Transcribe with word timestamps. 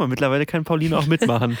mal, 0.00 0.08
mittlerweile 0.08 0.46
kann 0.46 0.64
Pauline 0.64 0.98
auch 0.98 1.06
mitmachen. 1.06 1.56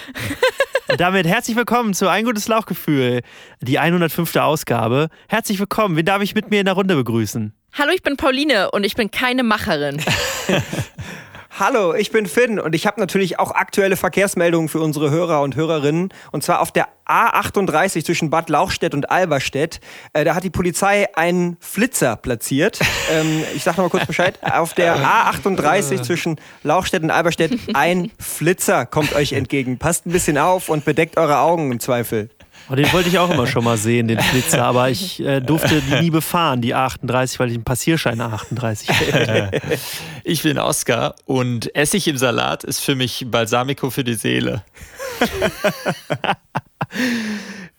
Und 0.88 1.00
damit 1.00 1.26
herzlich 1.26 1.56
willkommen 1.56 1.94
zu 1.94 2.08
Ein 2.08 2.24
gutes 2.24 2.48
Lauchgefühl, 2.48 3.20
die 3.60 3.78
105. 3.78 4.34
Ausgabe. 4.36 5.08
Herzlich 5.28 5.60
willkommen. 5.60 5.96
Wen 5.96 6.04
darf 6.04 6.22
ich 6.22 6.34
mit 6.34 6.50
mir 6.50 6.60
in 6.60 6.64
der 6.64 6.74
Runde 6.74 6.96
begrüßen? 6.96 7.52
Hallo, 7.74 7.92
ich 7.94 8.02
bin 8.02 8.16
Pauline 8.16 8.72
und 8.72 8.84
ich 8.84 8.94
bin 8.96 9.10
keine 9.10 9.44
Macherin. 9.44 10.02
Hallo, 11.60 11.92
ich 11.92 12.10
bin 12.10 12.24
Finn 12.24 12.58
und 12.58 12.74
ich 12.74 12.86
habe 12.86 12.98
natürlich 12.98 13.38
auch 13.38 13.50
aktuelle 13.50 13.96
Verkehrsmeldungen 13.96 14.70
für 14.70 14.80
unsere 14.80 15.10
Hörer 15.10 15.42
und 15.42 15.56
Hörerinnen. 15.56 16.08
Und 16.32 16.42
zwar 16.42 16.62
auf 16.62 16.72
der 16.72 16.88
A38 17.06 18.02
zwischen 18.02 18.30
Bad 18.30 18.48
Lauchstädt 18.48 18.94
und 18.94 19.10
Alberstedt. 19.10 19.78
Äh, 20.14 20.24
da 20.24 20.34
hat 20.34 20.42
die 20.42 20.48
Polizei 20.48 21.14
einen 21.16 21.58
Flitzer 21.60 22.16
platziert. 22.16 22.80
ähm, 23.12 23.44
ich 23.54 23.62
sage 23.62 23.76
nochmal 23.76 23.90
kurz 23.90 24.06
Bescheid. 24.06 24.38
Auf 24.42 24.72
der 24.72 24.96
A38 24.96 26.00
zwischen 26.00 26.40
Lauchstädt 26.62 27.02
und 27.02 27.10
Alberstedt 27.10 27.52
ein 27.74 28.10
Flitzer 28.18 28.86
kommt 28.86 29.14
euch 29.14 29.34
entgegen. 29.34 29.76
Passt 29.76 30.06
ein 30.06 30.12
bisschen 30.12 30.38
auf 30.38 30.70
und 30.70 30.86
bedeckt 30.86 31.18
eure 31.18 31.40
Augen 31.40 31.72
im 31.72 31.78
Zweifel. 31.78 32.30
Oh, 32.70 32.76
den 32.76 32.92
wollte 32.92 33.08
ich 33.08 33.18
auch 33.18 33.30
immer 33.30 33.48
schon 33.48 33.64
mal 33.64 33.76
sehen, 33.76 34.06
den 34.06 34.20
Flitzer, 34.20 34.64
aber 34.64 34.90
ich 34.90 35.18
äh, 35.20 35.40
durfte 35.40 35.82
die 35.82 36.02
nie 36.02 36.10
befahren, 36.10 36.60
die 36.60 36.76
A38, 36.76 37.40
weil 37.40 37.48
ich 37.48 37.54
einen 37.54 37.64
Passierschein 37.64 38.20
A38 38.20 38.88
hatte. 38.88 39.50
Ich 40.22 40.42
bin 40.42 40.58
Oskar 40.58 41.16
und 41.24 41.74
Essig 41.74 42.06
im 42.06 42.16
Salat 42.16 42.62
ist 42.62 42.80
für 42.80 42.94
mich 42.94 43.26
Balsamico 43.28 43.90
für 43.90 44.04
die 44.04 44.14
Seele. 44.14 44.62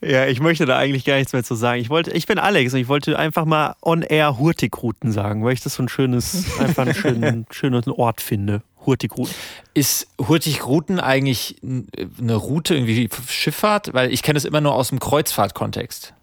ja, 0.01 0.25
ich 0.25 0.41
möchte 0.41 0.65
da 0.65 0.77
eigentlich 0.77 1.05
gar 1.05 1.17
nichts 1.17 1.31
mehr 1.31 1.43
zu 1.43 1.55
sagen. 1.55 1.79
Ich, 1.79 1.89
wollte, 1.89 2.11
ich 2.11 2.25
bin 2.25 2.39
Alex 2.39 2.73
und 2.73 2.79
ich 2.79 2.87
wollte 2.87 3.17
einfach 3.17 3.45
mal 3.45 3.75
on-air 3.81 4.39
Hurtigruten 4.39 5.11
sagen, 5.11 5.45
weil 5.45 5.53
ich 5.53 5.61
das 5.61 5.75
so 5.75 5.83
ein 5.83 5.89
schönes, 5.89 6.59
einfach 6.59 6.83
einen 6.83 6.95
schönen, 6.95 7.45
schönen 7.51 7.89
Ort 7.91 8.19
finde. 8.19 8.63
Hurtigruten. 8.85 9.33
Ist 9.73 10.07
Hurtigruten 10.19 10.99
eigentlich 10.99 11.57
eine 11.63 12.35
Route, 12.35 12.75
irgendwie 12.75 13.09
Schifffahrt? 13.27 13.93
Weil 13.93 14.11
ich 14.11 14.23
kenne 14.23 14.37
es 14.37 14.45
immer 14.45 14.61
nur 14.61 14.73
aus 14.73 14.89
dem 14.89 14.99
Kreuzfahrtkontext. 14.99 16.13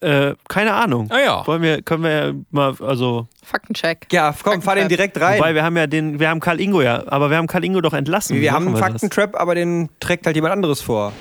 Äh, 0.00 0.34
keine 0.48 0.74
Ahnung. 0.74 1.08
Ah 1.10 1.18
ja. 1.18 1.46
Wollen 1.46 1.62
wir, 1.62 1.80
können 1.82 2.02
wir 2.02 2.10
ja 2.10 2.32
mal, 2.50 2.74
also. 2.80 3.28
Faktencheck. 3.42 4.06
Ja, 4.12 4.34
komm, 4.42 4.60
fahr 4.60 4.74
den 4.74 4.88
direkt 4.88 5.18
rein. 5.20 5.38
Wobei, 5.38 5.54
wir 5.54 5.62
haben 5.62 5.76
ja 5.76 5.86
den, 5.86 6.20
wir 6.20 6.28
haben 6.28 6.40
Karl 6.40 6.60
Ingo 6.60 6.82
ja, 6.82 7.02
aber 7.06 7.30
wir 7.30 7.38
haben 7.38 7.46
Karl 7.46 7.64
Ingo 7.64 7.80
doch 7.80 7.94
entlassen. 7.94 8.40
Wir 8.40 8.52
haben 8.52 8.66
einen 8.66 8.76
Faktentrap, 8.76 9.34
aber 9.34 9.54
den 9.54 9.88
trägt 9.98 10.26
halt 10.26 10.36
jemand 10.36 10.52
anderes 10.52 10.82
vor. 10.82 11.12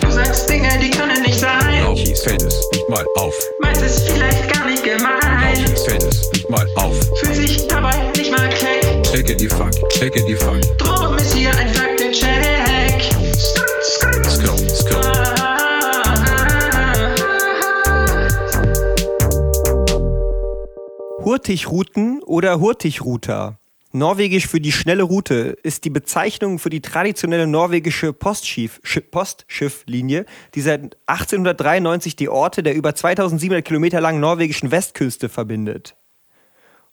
Du 0.00 0.10
sagst 0.10 0.48
Dinge, 0.48 0.68
die 0.80 0.90
können 0.90 1.22
nicht 1.22 1.38
sein. 1.38 1.94
Dies 1.94 2.22
fällt 2.22 2.42
es 2.42 2.68
nicht 2.72 2.88
mal 2.88 3.04
auf. 3.16 3.34
Meinst 3.60 3.82
es 3.82 4.02
vielleicht 4.02 4.52
gar 4.54 4.66
nicht 4.66 4.82
gemein. 4.82 5.54
Dies 5.56 5.82
fällt 5.84 6.02
es 6.02 6.30
nicht 6.32 6.48
mal 6.48 6.66
auf. 6.76 6.96
Fühlt 7.20 7.34
sich 7.34 7.66
dabei 7.68 8.10
nicht 8.16 8.30
mal 8.30 8.48
keck. 8.48 8.83
Checke 9.14 9.36
die 9.36 9.48
Fuck, 9.48 9.70
checke 9.90 10.24
die 10.26 10.34
Fuck. 10.34 10.60
Drum 10.76 11.16
ist 11.18 11.32
hier 11.36 11.56
ein 11.56 11.72
Faktencheck. 11.72 13.00
Skr, 13.32 14.24
skr. 14.24 14.24
Skirt, 14.24 14.70
skirt. 14.76 15.04
Hurtigruten 21.24 22.24
oder 22.24 22.58
Hurtigruter. 22.58 23.60
Norwegisch 23.92 24.48
für 24.48 24.60
die 24.60 24.72
schnelle 24.72 25.04
Route 25.04 25.56
ist 25.62 25.84
die 25.84 25.90
Bezeichnung 25.90 26.58
für 26.58 26.68
die 26.70 26.80
traditionelle 26.80 27.46
norwegische 27.46 28.12
Postschiff, 28.12 28.80
Schi- 28.82 29.00
Postschifflinie, 29.00 30.26
die 30.56 30.60
seit 30.60 30.96
1893 31.06 32.16
die 32.16 32.28
Orte 32.28 32.64
der 32.64 32.74
über 32.74 32.96
2700 32.96 33.64
Kilometer 33.64 34.00
langen 34.00 34.18
norwegischen 34.18 34.72
Westküste 34.72 35.28
verbindet. 35.28 35.94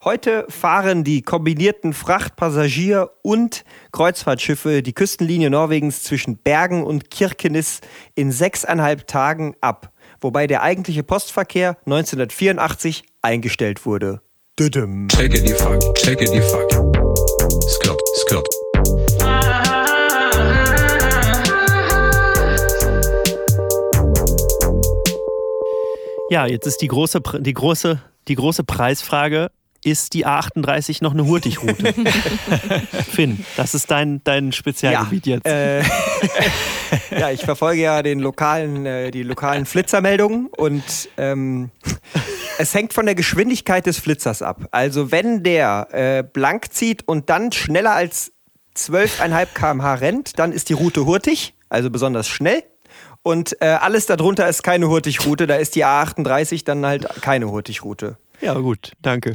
Heute 0.04 0.46
fahren 0.48 1.04
die 1.04 1.22
kombinierten 1.22 1.92
Fracht-, 1.92 2.34
Passagier- 2.34 3.10
und 3.22 3.64
Kreuzfahrtschiffe 3.92 4.82
die 4.82 4.94
Küstenlinie 4.94 5.48
Norwegens 5.48 6.02
zwischen 6.02 6.38
Bergen 6.38 6.82
und 6.82 7.08
Kirkenes 7.08 7.82
in 8.16 8.32
sechseinhalb 8.32 9.06
Tagen 9.06 9.54
ab, 9.60 9.92
wobei 10.20 10.48
der 10.48 10.62
eigentliche 10.62 11.04
Postverkehr 11.04 11.76
1984 11.86 13.04
eingestellt 13.22 13.86
wurde. 13.86 14.22
Düdüm. 14.58 15.06
Checke 15.06 15.40
die 15.40 15.52
Fuck, 15.52 15.94
checke 15.94 16.24
die 16.24 16.40
Fuck. 16.40 16.72
Skirt, 17.68 18.00
skirt. 18.16 18.48
Ja, 26.28 26.46
jetzt 26.46 26.66
ist 26.66 26.82
die 26.82 26.88
große, 26.88 27.20
die 27.38 27.54
große, 27.54 28.02
die 28.26 28.34
große 28.34 28.64
Preisfrage. 28.64 29.52
Ist 29.84 30.14
die 30.14 30.26
A38 30.26 31.02
noch 31.02 31.12
eine 31.12 31.26
Hurtigrute? 31.26 31.92
Finn, 33.10 33.44
das 33.56 33.74
ist 33.74 33.90
dein, 33.90 34.22
dein 34.22 34.52
Spezialgebiet 34.52 35.26
jetzt. 35.26 35.46
Äh, 35.46 35.82
ja, 37.10 37.30
ich 37.32 37.40
verfolge 37.40 37.82
ja 37.82 38.02
den 38.02 38.20
lokalen, 38.20 38.86
äh, 38.86 39.10
die 39.10 39.24
lokalen 39.24 39.66
Flitzermeldungen 39.66 40.46
und 40.56 40.84
ähm, 41.16 41.72
es 42.58 42.74
hängt 42.74 42.92
von 42.92 43.06
der 43.06 43.16
Geschwindigkeit 43.16 43.84
des 43.86 43.98
Flitzers 43.98 44.40
ab. 44.40 44.68
Also 44.70 45.10
wenn 45.10 45.42
der 45.42 45.88
äh, 45.90 46.22
blank 46.22 46.72
zieht 46.72 47.08
und 47.08 47.28
dann 47.28 47.50
schneller 47.50 47.92
als 47.92 48.32
12,5 48.76 49.46
km/h 49.52 49.94
rennt, 49.94 50.38
dann 50.38 50.52
ist 50.52 50.68
die 50.68 50.74
Route 50.74 51.06
hurtig, 51.06 51.54
also 51.68 51.90
besonders 51.90 52.28
schnell. 52.28 52.62
Und 53.22 53.60
äh, 53.60 53.66
alles 53.66 54.06
darunter 54.06 54.48
ist 54.48 54.62
keine 54.62 54.88
Hurtigroute, 54.88 55.48
da 55.48 55.56
ist 55.56 55.74
die 55.74 55.84
A38 55.84 56.64
dann 56.64 56.86
halt 56.86 57.08
keine 57.20 57.50
Hurtigroute. 57.50 58.16
ja, 58.40 58.54
gut, 58.54 58.92
danke. 59.02 59.34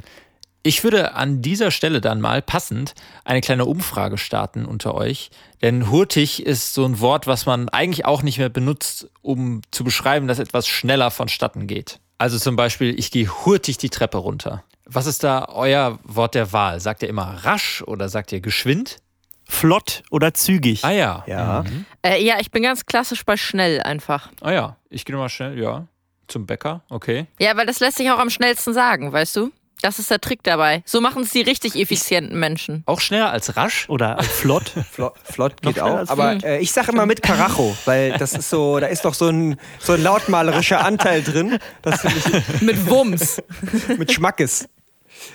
Ich 0.63 0.83
würde 0.83 1.13
an 1.13 1.41
dieser 1.41 1.71
Stelle 1.71 2.01
dann 2.01 2.19
mal 2.19 2.41
passend 2.41 2.93
eine 3.23 3.41
kleine 3.41 3.65
Umfrage 3.65 4.17
starten 4.17 4.65
unter 4.65 4.95
euch. 4.95 5.29
Denn 5.61 5.89
hurtig 5.89 6.45
ist 6.45 6.73
so 6.73 6.85
ein 6.85 6.99
Wort, 6.99 7.25
was 7.25 7.45
man 7.45 7.69
eigentlich 7.69 8.05
auch 8.05 8.21
nicht 8.21 8.37
mehr 8.37 8.49
benutzt, 8.49 9.09
um 9.21 9.61
zu 9.71 9.83
beschreiben, 9.83 10.27
dass 10.27 10.39
etwas 10.39 10.67
schneller 10.67 11.09
vonstatten 11.09 11.67
geht. 11.67 11.99
Also 12.17 12.37
zum 12.37 12.55
Beispiel, 12.55 12.97
ich 12.99 13.11
gehe 13.11 13.27
hurtig 13.27 13.77
die 13.77 13.89
Treppe 13.89 14.17
runter. 14.17 14.63
Was 14.85 15.05
ist 15.05 15.23
da 15.23 15.47
euer 15.49 15.99
Wort 16.03 16.35
der 16.35 16.51
Wahl? 16.53 16.79
Sagt 16.79 17.03
ihr 17.03 17.09
immer 17.09 17.43
rasch 17.43 17.83
oder 17.83 18.09
sagt 18.09 18.31
ihr 18.31 18.41
geschwind? 18.41 18.97
Flott 19.45 20.03
oder 20.11 20.33
zügig? 20.33 20.83
Ah 20.83 20.91
ja. 20.91 21.23
Ja. 21.27 21.63
Äh, 22.01 22.23
ja, 22.23 22.39
ich 22.39 22.51
bin 22.51 22.63
ganz 22.63 22.85
klassisch 22.85 23.23
bei 23.23 23.37
schnell 23.37 23.81
einfach. 23.81 24.29
Ah 24.41 24.51
ja. 24.51 24.77
Ich 24.89 25.05
gehe 25.05 25.15
mal 25.15 25.29
schnell, 25.29 25.59
ja. 25.59 25.87
Zum 26.27 26.45
Bäcker, 26.45 26.83
okay. 26.89 27.27
Ja, 27.39 27.55
weil 27.55 27.65
das 27.65 27.79
lässt 27.79 27.97
sich 27.97 28.11
auch 28.11 28.19
am 28.19 28.29
schnellsten 28.29 28.73
sagen, 28.73 29.13
weißt 29.13 29.35
du? 29.37 29.51
Das 29.81 29.99
ist 29.99 30.09
der 30.09 30.19
Trick 30.19 30.43
dabei. 30.43 30.81
So 30.85 31.01
machen 31.01 31.23
es 31.23 31.31
die 31.31 31.41
richtig 31.41 31.75
effizienten 31.75 32.39
Menschen. 32.39 32.83
Auch 32.85 32.99
schneller 32.99 33.31
als 33.31 33.55
rasch? 33.55 33.85
Oder 33.89 34.21
flott? 34.23 34.71
Flott, 34.91 35.13
flott 35.23 35.61
geht 35.61 35.79
auch. 35.79 35.97
als 35.97 36.09
Aber 36.09 36.43
äh, 36.43 36.59
ich 36.59 36.71
sage 36.71 36.91
immer 36.91 37.05
mit 37.05 37.21
Karacho, 37.21 37.75
weil 37.85 38.13
das 38.17 38.33
ist 38.33 38.49
so, 38.49 38.79
da 38.79 38.87
ist 38.87 39.05
doch 39.05 39.13
so 39.13 39.27
ein, 39.27 39.57
so 39.79 39.93
ein 39.93 40.03
lautmalerischer 40.03 40.83
Anteil 40.83 41.21
drin. 41.21 41.59
Ich 41.85 42.61
Mit 42.61 42.89
Wumms. 42.89 43.41
mit 43.97 44.11
Schmackes. 44.11 44.67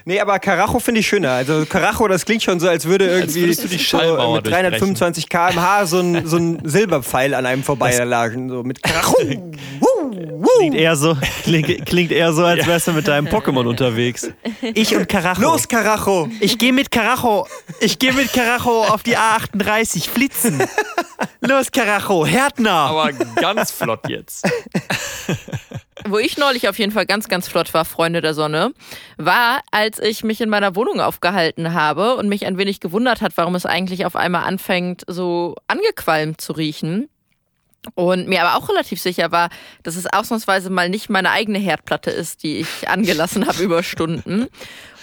Nee, 0.04 0.20
aber 0.20 0.38
Karacho 0.38 0.78
finde 0.78 1.00
ich 1.00 1.06
schöner. 1.06 1.32
Also 1.32 1.64
Karacho, 1.66 2.08
das 2.08 2.24
klingt 2.24 2.42
schon 2.42 2.60
so, 2.60 2.68
als 2.68 2.86
würde 2.86 3.06
irgendwie 3.06 3.42
würdest 3.42 3.64
du 3.64 3.68
die 3.68 3.78
Schallmauer 3.78 4.26
so 4.26 4.32
mit 4.34 4.46
325 4.46 5.28
km/h 5.28 5.86
so 5.86 6.00
ein, 6.00 6.26
so 6.26 6.36
ein 6.36 6.60
Silberpfeil 6.64 7.34
an 7.34 7.46
einem 7.46 7.62
vorbeilagen. 7.62 8.48
So 8.48 8.62
mit 8.62 8.82
Karacho. 8.82 9.16
Klingt 10.58 10.74
eher 10.74 10.96
so, 10.96 11.16
klingt, 11.42 11.86
klingt 11.86 12.12
eher 12.12 12.32
so, 12.32 12.44
als 12.44 12.66
wärst 12.66 12.88
du 12.88 12.92
mit 12.92 13.08
deinem 13.08 13.26
Pokémon 13.26 13.66
unterwegs. 13.66 14.30
Ich 14.74 14.94
und 14.94 15.08
Karacho. 15.08 15.42
Los, 15.42 15.68
Karacho! 15.68 16.28
Ich 16.40 16.58
gehe 16.58 16.72
mit 16.72 16.90
Karacho. 16.90 17.46
Ich 17.80 17.98
gehe 17.98 18.12
mit 18.12 18.32
Karacho 18.32 18.84
auf 18.84 19.02
die 19.02 19.16
A38 19.16 20.08
flitzen. 20.08 20.62
Los, 21.40 21.70
Karacho, 21.72 22.26
Härtner. 22.26 22.70
Aber 22.70 23.12
ganz 23.12 23.70
flott 23.70 24.08
jetzt. 24.08 24.48
Wo 26.08 26.18
ich 26.18 26.36
neulich 26.36 26.68
auf 26.68 26.78
jeden 26.78 26.92
Fall 26.92 27.06
ganz, 27.06 27.28
ganz 27.28 27.48
flott 27.48 27.72
war, 27.74 27.84
Freunde 27.84 28.20
der 28.20 28.34
Sonne, 28.34 28.72
war, 29.18 29.60
als 29.70 29.98
ich 30.00 30.24
mich 30.24 30.40
in 30.40 30.48
meiner 30.48 30.74
Wohnung 30.74 31.00
aufgehalten 31.00 31.74
habe 31.74 32.16
und 32.16 32.28
mich 32.28 32.44
ein 32.46 32.58
wenig 32.58 32.80
gewundert 32.80 33.20
hat, 33.20 33.32
warum 33.36 33.54
es 33.54 33.66
eigentlich 33.66 34.04
auf 34.04 34.16
einmal 34.16 34.44
anfängt, 34.44 35.04
so 35.06 35.54
angequalmt 35.68 36.40
zu 36.40 36.52
riechen. 36.52 37.08
Und 37.94 38.28
mir 38.28 38.44
aber 38.44 38.56
auch 38.56 38.68
relativ 38.68 39.00
sicher 39.00 39.32
war, 39.32 39.50
dass 39.82 39.96
es 39.96 40.06
ausnahmsweise 40.06 40.70
mal 40.70 40.88
nicht 40.88 41.10
meine 41.10 41.30
eigene 41.30 41.58
Herdplatte 41.58 42.10
ist, 42.10 42.44
die 42.44 42.60
ich 42.60 42.88
angelassen 42.88 43.46
habe 43.46 43.62
über 43.62 43.82
Stunden. 43.82 44.46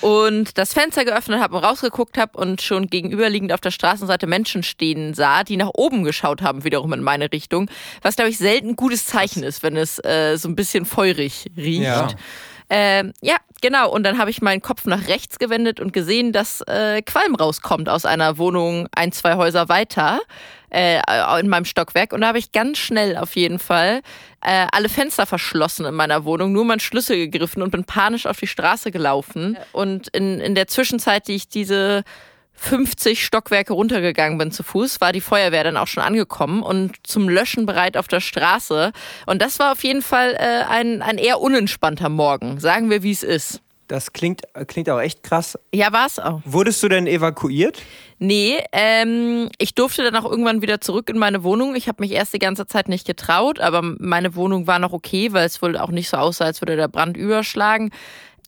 Und 0.02 0.58
das 0.58 0.74
Fenster 0.74 1.04
geöffnet 1.04 1.42
habe 1.42 1.58
und 1.58 1.64
rausgeguckt 1.64 2.18
habe 2.18 2.38
und 2.38 2.62
schon 2.62 2.88
gegenüberliegend 2.88 3.52
auf 3.52 3.60
der 3.60 3.72
Straßenseite 3.72 4.28
Menschen 4.28 4.64
stehen 4.64 5.14
sah, 5.14 5.44
die 5.44 5.58
nach 5.58 5.72
oben 5.74 6.04
geschaut 6.04 6.42
haben, 6.42 6.64
wiederum 6.64 6.94
in 6.94 7.04
meine 7.04 7.32
Richtung. 7.34 7.70
Was, 8.02 8.16
glaube 8.16 8.30
ich, 8.30 8.38
selten 8.38 8.78
gutes 8.78 9.06
Zeichen 9.06 9.44
ist, 9.44 9.62
wenn 9.62 9.76
es 9.76 10.00
äh, 10.06 10.38
so 10.38 10.48
ein 10.48 10.56
bisschen 10.56 10.86
feurig 10.86 11.48
riecht. 11.58 11.84
Ja. 11.84 12.08
Ähm, 12.70 13.14
ja, 13.22 13.38
genau. 13.62 13.92
Und 13.92 14.04
dann 14.04 14.18
habe 14.18 14.30
ich 14.30 14.42
meinen 14.42 14.62
Kopf 14.62 14.86
nach 14.86 15.08
rechts 15.08 15.40
gewendet 15.40 15.80
und 15.80 15.92
gesehen, 15.92 16.32
dass 16.32 16.62
äh, 16.62 17.02
Qualm 17.02 17.36
rauskommt 17.36 17.90
aus 17.90 18.06
einer 18.06 18.38
Wohnung 18.38 18.88
ein, 18.96 19.12
zwei 19.12 19.36
Häuser 19.36 19.70
weiter 19.70 20.20
äh, 20.70 21.02
in 21.40 21.50
meinem 21.50 21.66
Stockwerk. 21.66 22.14
Und 22.14 22.22
da 22.22 22.28
habe 22.28 22.38
ich 22.38 22.52
ganz 22.52 22.78
schnell 22.78 23.18
auf 23.18 23.36
jeden 23.36 23.60
Fall 23.60 24.02
äh, 24.42 24.68
alle 24.72 24.90
Fenster 24.90 25.26
verschlossen 25.26 25.86
in 25.86 25.96
meiner 25.96 26.26
Wohnung, 26.26 26.52
nur 26.52 26.66
meinen 26.66 26.80
Schlüssel 26.80 27.18
gegriffen 27.18 27.64
und 27.64 27.72
bin 27.72 27.86
panisch 27.86 28.28
auf 28.28 28.40
die 28.40 28.48
Straße 28.48 28.92
gelaufen. 28.92 29.58
Und 29.72 30.08
in, 30.10 30.40
in 30.40 30.54
der 30.54 30.68
Zwischenzeit, 30.68 31.28
die 31.28 31.36
ich 31.36 31.50
diese 31.50 32.04
50 32.60 33.26
Stockwerke 33.26 33.74
runtergegangen 33.74 34.38
bin 34.38 34.52
zu 34.52 34.64
Fuß, 34.64 35.02
war 35.02 35.14
die 35.14 35.22
Feuerwehr 35.22 35.64
dann 35.64 35.78
auch 35.78 35.88
schon 35.88 36.04
angekommen 36.04 36.62
und 36.62 36.96
zum 37.04 37.30
Löschen 37.30 37.66
bereit 37.66 37.98
auf 37.98 38.08
der 38.08 38.20
Straße. 38.20 38.92
Und 39.26 39.42
das 39.42 39.60
war 39.60 39.72
auf 39.72 39.84
jeden 39.84 40.02
Fall 40.02 40.34
äh, 40.34 40.64
ein, 40.70 41.02
ein 41.02 41.18
eher 41.18 41.40
unentspannter 41.40 42.10
Morgen. 42.10 42.60
Sagen 42.60 42.90
wir, 42.90 43.02
wie 43.02 43.12
es 43.12 43.24
ist. 43.24 43.62
Das 43.88 44.14
klingt, 44.14 44.44
klingt 44.68 44.88
auch 44.90 45.00
echt 45.00 45.24
krass. 45.24 45.58
Ja, 45.74 45.92
war 45.92 46.06
es 46.06 46.20
auch. 46.20 46.42
Wurdest 46.46 46.84
du 46.84 46.90
denn 46.90 47.08
evakuiert? 47.08 47.82
Nee, 48.20 48.58
ähm, 48.72 49.50
ich 49.58 49.74
durfte 49.74 50.04
dann 50.04 50.16
auch 50.16 50.30
irgendwann 50.30 50.62
wieder 50.62 50.80
zurück 50.80 51.10
in 51.10 51.18
meine 51.18 51.42
Wohnung. 51.44 51.74
Ich 51.74 51.88
habe 51.88 52.04
mich 52.04 52.12
erst 52.12 52.34
die 52.34 52.40
ganze 52.40 52.68
Zeit 52.68 52.88
nicht 52.88 53.08
getraut, 53.08 53.60
aber 53.60 53.82
meine 53.82 54.36
Wohnung 54.36 54.68
war 54.68 54.78
noch 54.78 54.94
okay, 54.94 55.34
weil 55.34 55.48
es 55.48 55.62
wohl 55.64 55.76
auch 55.76 55.90
nicht 55.90 56.10
so 56.10 56.18
aussah, 56.18 56.46
als 56.46 56.62
würde 56.62 56.76
der 56.76 56.88
Brand 56.88 57.18
überschlagen. 57.18 57.90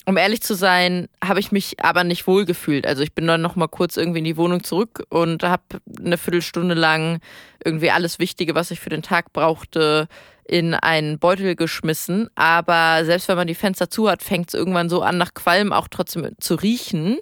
Um 0.07 0.17
ehrlich 0.17 0.41
zu 0.41 0.55
sein, 0.55 1.07
habe 1.23 1.39
ich 1.39 1.51
mich 1.51 1.83
aber 1.83 2.03
nicht 2.03 2.25
wohl 2.25 2.45
gefühlt. 2.45 2.87
Also 2.87 3.03
ich 3.03 3.13
bin 3.13 3.27
dann 3.27 3.41
noch 3.41 3.55
mal 3.55 3.67
kurz 3.67 3.97
irgendwie 3.97 4.19
in 4.19 4.25
die 4.25 4.37
Wohnung 4.37 4.63
zurück 4.63 5.03
und 5.09 5.43
habe 5.43 5.63
eine 6.03 6.17
Viertelstunde 6.17 6.73
lang 6.73 7.19
irgendwie 7.63 7.91
alles 7.91 8.17
Wichtige, 8.17 8.55
was 8.55 8.71
ich 8.71 8.79
für 8.79 8.89
den 8.89 9.03
Tag 9.03 9.31
brauchte, 9.31 10.07
in 10.43 10.73
einen 10.73 11.19
Beutel 11.19 11.55
geschmissen. 11.55 12.29
Aber 12.35 13.05
selbst 13.05 13.27
wenn 13.27 13.37
man 13.37 13.47
die 13.47 13.55
Fenster 13.55 13.89
zu 13.91 14.09
hat, 14.09 14.23
fängt 14.23 14.49
es 14.49 14.53
irgendwann 14.55 14.89
so 14.89 15.03
an, 15.03 15.17
nach 15.17 15.35
Qualm 15.35 15.71
auch 15.71 15.87
trotzdem 15.87 16.29
zu 16.39 16.55
riechen, 16.55 17.19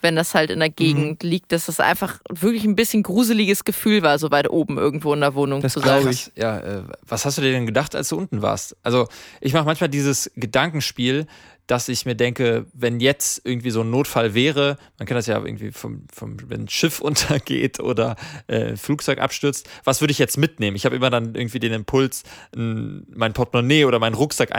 wenn 0.00 0.16
das 0.16 0.34
halt 0.34 0.50
in 0.50 0.58
der 0.58 0.68
Gegend 0.68 1.22
liegt, 1.22 1.52
dass 1.52 1.66
das 1.66 1.78
einfach 1.78 2.18
wirklich 2.28 2.64
ein 2.64 2.74
bisschen 2.74 3.04
gruseliges 3.04 3.62
Gefühl 3.62 4.02
war, 4.02 4.18
so 4.18 4.32
weit 4.32 4.50
oben 4.50 4.76
irgendwo 4.76 5.14
in 5.14 5.20
der 5.20 5.34
Wohnung 5.36 5.60
Das 5.62 5.74
zu 5.74 5.80
sein. 5.80 6.08
ich. 6.08 6.32
Ja, 6.34 6.58
äh, 6.58 6.82
was 7.06 7.24
hast 7.24 7.38
du 7.38 7.42
dir 7.42 7.52
denn 7.52 7.66
gedacht, 7.66 7.94
als 7.94 8.08
du 8.08 8.16
unten 8.16 8.42
warst? 8.42 8.76
Also, 8.82 9.06
ich 9.40 9.52
mache 9.52 9.64
manchmal 9.64 9.88
dieses 9.88 10.30
Gedankenspiel, 10.34 11.26
dass 11.68 11.88
ich 11.88 12.04
mir 12.06 12.14
denke, 12.16 12.66
wenn 12.74 13.00
jetzt 13.00 13.40
irgendwie 13.44 13.70
so 13.70 13.82
ein 13.82 13.90
Notfall 13.90 14.34
wäre, 14.34 14.76
man 14.98 15.06
kennt 15.06 15.16
das 15.16 15.26
ja 15.26 15.36
irgendwie 15.42 15.70
vom, 15.72 16.04
vom 16.12 16.36
wenn 16.50 16.62
ein 16.62 16.68
Schiff 16.68 17.00
untergeht 17.00 17.80
oder 17.80 18.16
äh, 18.48 18.76
Flugzeug 18.76 19.18
abstürzt, 19.20 19.68
was 19.84 20.00
würde 20.00 20.12
ich 20.12 20.18
jetzt 20.18 20.36
mitnehmen? 20.36 20.76
Ich 20.76 20.84
habe 20.84 20.96
immer 20.96 21.08
dann 21.10 21.34
irgendwie 21.34 21.60
den 21.60 21.72
Impuls, 21.72 22.24
n- 22.54 23.06
mein 23.14 23.32
Portemonnaie 23.32 23.84
oder 23.84 23.98
meinen 23.98 24.14
Rucksack 24.14 24.50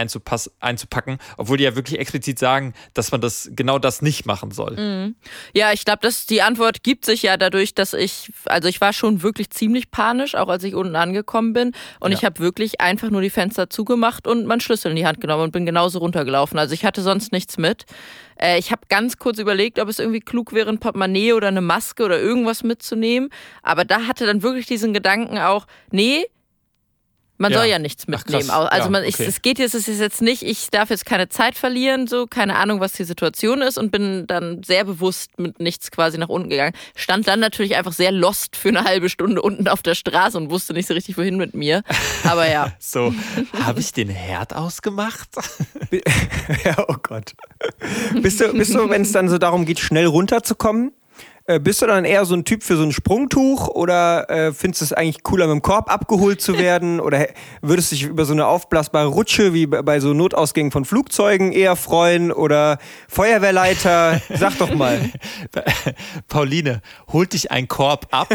einzupacken, 0.60 1.18
obwohl 1.38 1.58
die 1.58 1.64
ja 1.66 1.76
wirklich 1.76 2.00
explizit 2.00 2.40
sagen, 2.40 2.74
dass 2.94 3.12
man 3.12 3.22
das 3.22 3.50
genau 3.54 3.80
das 3.80 4.02
nicht 4.02 4.26
machen 4.26 4.52
soll. 4.52 5.14
Ja, 5.54 5.72
ich 5.74 5.86
glaube, 5.86 6.00
dass 6.02 6.26
die 6.26 6.42
Antwort 6.42 6.84
gibt 6.84 7.06
sich 7.06 7.24
ja 7.24 7.38
dadurch, 7.38 7.74
dass 7.76 7.94
ich, 7.94 8.32
also 8.46 8.68
ich 8.70 8.82
war 8.82 8.94
schon 8.94 9.22
wirklich 9.24 9.50
ziemlich 9.50 9.92
panisch, 9.92 10.36
auch 10.36 10.48
als 10.48 10.64
ich 10.64 10.76
unten 10.76 10.96
angekommen 10.96 11.54
bin. 11.54 11.72
Und 12.00 12.12
Ja. 12.12 12.18
ich 12.18 12.26
habe 12.26 12.40
wirklich 12.40 12.82
einfach 12.82 13.10
nur 13.10 13.22
die 13.22 13.30
Fenster 13.30 13.70
zugemacht 13.70 14.28
und 14.28 14.46
meinen 14.46 14.62
Schlüssel 14.62 14.92
in 14.92 14.96
die 14.96 15.06
Hand 15.06 15.20
genommen 15.22 15.44
und 15.44 15.52
bin 15.52 15.66
genauso 15.66 16.00
runtergelaufen. 16.00 16.58
Also 16.58 16.74
ich 16.74 16.86
hatte 16.86 16.93
sonst 17.02 17.32
nichts 17.32 17.58
mit. 17.58 17.86
Äh, 18.40 18.60
ich 18.60 18.72
habe 18.72 18.82
ganz 18.90 19.18
kurz 19.18 19.40
überlegt, 19.40 19.80
ob 19.80 19.90
es 19.90 20.00
irgendwie 20.00 20.20
klug 20.20 20.54
wäre, 20.54 20.70
ein 20.70 20.80
Portemonnaie 20.80 21.34
oder 21.34 21.48
eine 21.48 21.62
Maske 21.62 22.04
oder 22.04 22.20
irgendwas 22.20 22.64
mitzunehmen. 22.64 23.30
Aber 23.62 23.86
da 23.86 24.08
hatte 24.08 24.26
dann 24.26 24.44
wirklich 24.44 24.66
diesen 24.66 24.94
Gedanken 24.94 25.38
auch, 25.38 25.66
nee, 25.92 26.26
man 27.44 27.52
Ja. 27.52 27.60
soll 27.60 27.68
ja 27.68 27.78
nichts 27.78 28.04
Ach, 28.06 28.08
mitnehmen. 28.08 28.50
also 28.50 28.86
Ja, 28.86 28.90
man, 28.90 29.04
ich, 29.04 29.16
okay. 29.16 29.26
es 29.28 29.42
geht 29.44 29.60
jetzt, 29.60 29.76
es 29.76 29.88
ist 29.88 30.00
jetzt 30.00 30.22
nicht, 30.22 30.42
ich 30.42 30.70
darf 30.72 30.90
jetzt 30.90 31.06
keine 31.06 31.30
Zeit 31.30 31.56
verlieren, 31.56 32.08
so 32.08 32.26
keine 32.26 32.56
Ahnung, 32.56 32.80
was 32.80 32.94
die 32.94 33.04
Situation 33.04 33.62
ist 33.62 33.78
und 33.78 33.92
bin 33.92 34.26
dann 34.28 34.64
sehr 34.64 34.86
bewusst 34.86 35.38
mit 35.38 35.60
nichts 35.60 35.92
quasi 35.92 36.18
nach 36.18 36.30
unten 36.30 36.50
gegangen. 36.50 36.74
Stand 36.96 37.28
dann 37.28 37.40
natürlich 37.40 37.76
einfach 37.76 37.94
sehr 37.94 38.12
lost 38.12 38.56
für 38.56 38.70
eine 38.70 38.84
halbe 38.86 39.10
Stunde 39.10 39.42
unten 39.42 39.68
auf 39.68 39.84
der 39.84 39.94
Straße 39.96 40.38
und 40.38 40.50
wusste 40.50 40.74
nicht 40.74 40.88
so 40.88 40.94
richtig, 40.94 41.18
wohin 41.18 41.38
mit 41.38 41.54
mir. 41.54 41.84
Aber 42.24 42.50
ja. 42.50 42.72
So, 42.80 43.14
habe 43.64 43.80
ich 43.82 43.92
den 43.92 44.10
Herd 44.10 44.56
ausgemacht? 44.56 45.30
ja, 46.64 46.76
oh 46.88 46.96
Gott. 47.02 47.34
Bist 48.22 48.40
du, 48.42 48.54
bist 48.54 48.74
du 48.74 48.90
wenn 48.90 49.02
es 49.04 49.12
dann 49.12 49.30
so 49.30 49.38
darum 49.38 49.66
geht, 49.66 49.80
schnell 49.80 50.06
runterzukommen, 50.06 50.92
äh, 51.46 51.60
bist 51.60 51.82
du 51.82 51.88
dann 51.88 52.06
eher 52.06 52.24
so 52.26 52.36
ein 52.36 52.46
Typ 52.46 52.64
für 52.64 52.78
so 52.78 52.84
ein 52.84 52.92
Sprungtuch 52.92 53.68
oder 53.68 54.30
äh, 54.30 54.54
findest 54.54 54.82
du 54.82 54.86
es 54.86 54.94
eigentlich 54.94 55.24
cooler, 55.24 55.48
mit 55.48 55.56
dem 55.56 55.62
Korb 55.62 55.92
abgeholt 55.92 56.42
zu 56.42 56.58
werden? 56.58 57.00
Oder 57.04 57.28
würdest 57.62 57.92
du 57.92 57.96
dich 57.96 58.06
über 58.06 58.26
so 58.26 58.34
eine 58.34 58.46
aufblasbare 58.46 59.08
Rutsche 59.08 59.54
wie 59.54 59.66
bei, 59.66 60.00
so 60.00 60.14
Notausgängen 60.14 60.72
von 60.72 60.86
Flugzeugen 60.86 61.52
eher 61.52 61.76
freuen? 61.76 62.32
Oder 62.32 62.78
Feuerwehrleiter? 63.10 64.22
Sag 64.34 64.58
doch 64.58 64.74
mal. 64.74 65.00
Pauline, 66.28 66.82
holt 67.12 67.34
dich 67.34 67.52
ein 67.52 67.68
Korb 67.68 68.08
ab. 68.12 68.34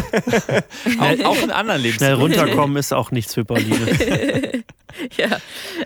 auch, 0.99 1.25
auch 1.25 1.43
in 1.43 1.51
anderen 1.51 1.81
Lebens. 1.81 1.99
Schnell 1.99 2.15
runterkommen 2.15 2.77
ist 2.77 2.93
auch 2.93 3.11
nichts 3.11 3.35
für 3.35 3.45
Pauline. 3.45 4.65
ja. 5.17 5.29
Ganz 5.29 5.43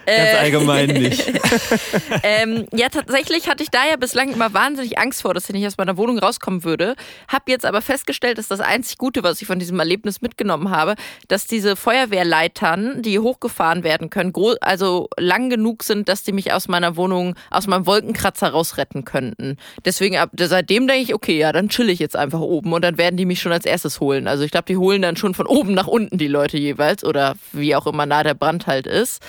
Äh, 0.07 0.37
allgemein 0.39 0.89
nicht. 0.89 1.33
ähm, 2.23 2.67
ja, 2.73 2.89
tatsächlich 2.89 3.49
hatte 3.49 3.63
ich 3.63 3.71
da 3.71 3.87
ja 3.89 3.97
bislang 3.97 4.33
immer 4.33 4.55
wahnsinnig 4.55 4.99
Angst 4.99 5.23
vor, 5.23 5.35
dass 5.35 5.49
ich 5.49 5.55
nicht 5.55 5.67
aus 5.67 5.77
meiner 5.79 5.97
Wohnung 5.97 6.19
rauskommen 6.19 6.65
würde. 6.65 6.95
Hab 7.29 7.49
jetzt 7.49 7.65
aber 7.65 7.83
festgestellt, 7.83 8.39
dass 8.39 8.49
das 8.49 8.61
einzig 8.61 8.99
Gute, 8.99 9.23
was 9.23 9.41
ich 9.41 9.47
von 9.47 9.59
diesem 9.59 9.79
Erlebnis 9.79 10.23
mitgenommen 10.23 10.71
habe, 10.71 10.95
dass 11.29 11.47
diese 11.47 11.77
Feuerwehrleitern, 11.77 13.03
die 13.03 13.19
hochgefahren 13.19 13.85
werden 13.85 14.11
können, 14.11 14.33
also 14.61 15.09
lang 15.19 15.51
genug 15.51 15.83
sind, 15.83 16.09
dass 16.09 16.23
die 16.23 16.33
mich 16.33 16.53
aus 16.53 16.69
meiner 16.69 16.97
Wohnung, 16.97 17.35
aus 17.51 17.67
meinem 17.67 17.87
Wolkenkratzer 17.87 18.49
rausretten 18.49 19.05
könnten. 19.05 19.57
Deswegen 19.85 20.17
ab 20.17 20.31
seitdem 20.37 20.87
denke 20.87 21.03
ich, 21.03 21.15
okay, 21.15 21.39
ja, 21.39 21.53
dann 21.53 21.69
chill 21.69 21.91
ich 21.91 21.99
jetzt 21.99 22.17
einfach 22.17 22.41
oben 22.41 22.73
und 22.73 22.83
dann 22.83 22.99
werden 22.99 23.17
die 23.17 23.27
mich 23.27 23.41
schon 23.41 23.53
als 23.53 23.67
erstes 23.67 24.01
holen. 24.01 24.27
Also 24.27 24.45
ich 24.45 24.51
glaube, 24.51 24.67
die 24.67 24.77
holen 24.77 25.03
dann 25.03 25.17
schon 25.17 25.35
von 25.35 25.47
oben 25.47 25.75
nach 25.75 25.87
unten 25.87 26.19
die 26.19 26.29
Leute 26.29 26.59
jeweils 26.59 27.05
oder 27.05 27.35
wie 27.53 27.75
auch 27.75 27.87
immer 27.87 28.07
nah 28.07 28.23
der 28.23 28.35
Brand 28.35 28.67
halt 28.67 28.87
ist. 28.93 29.23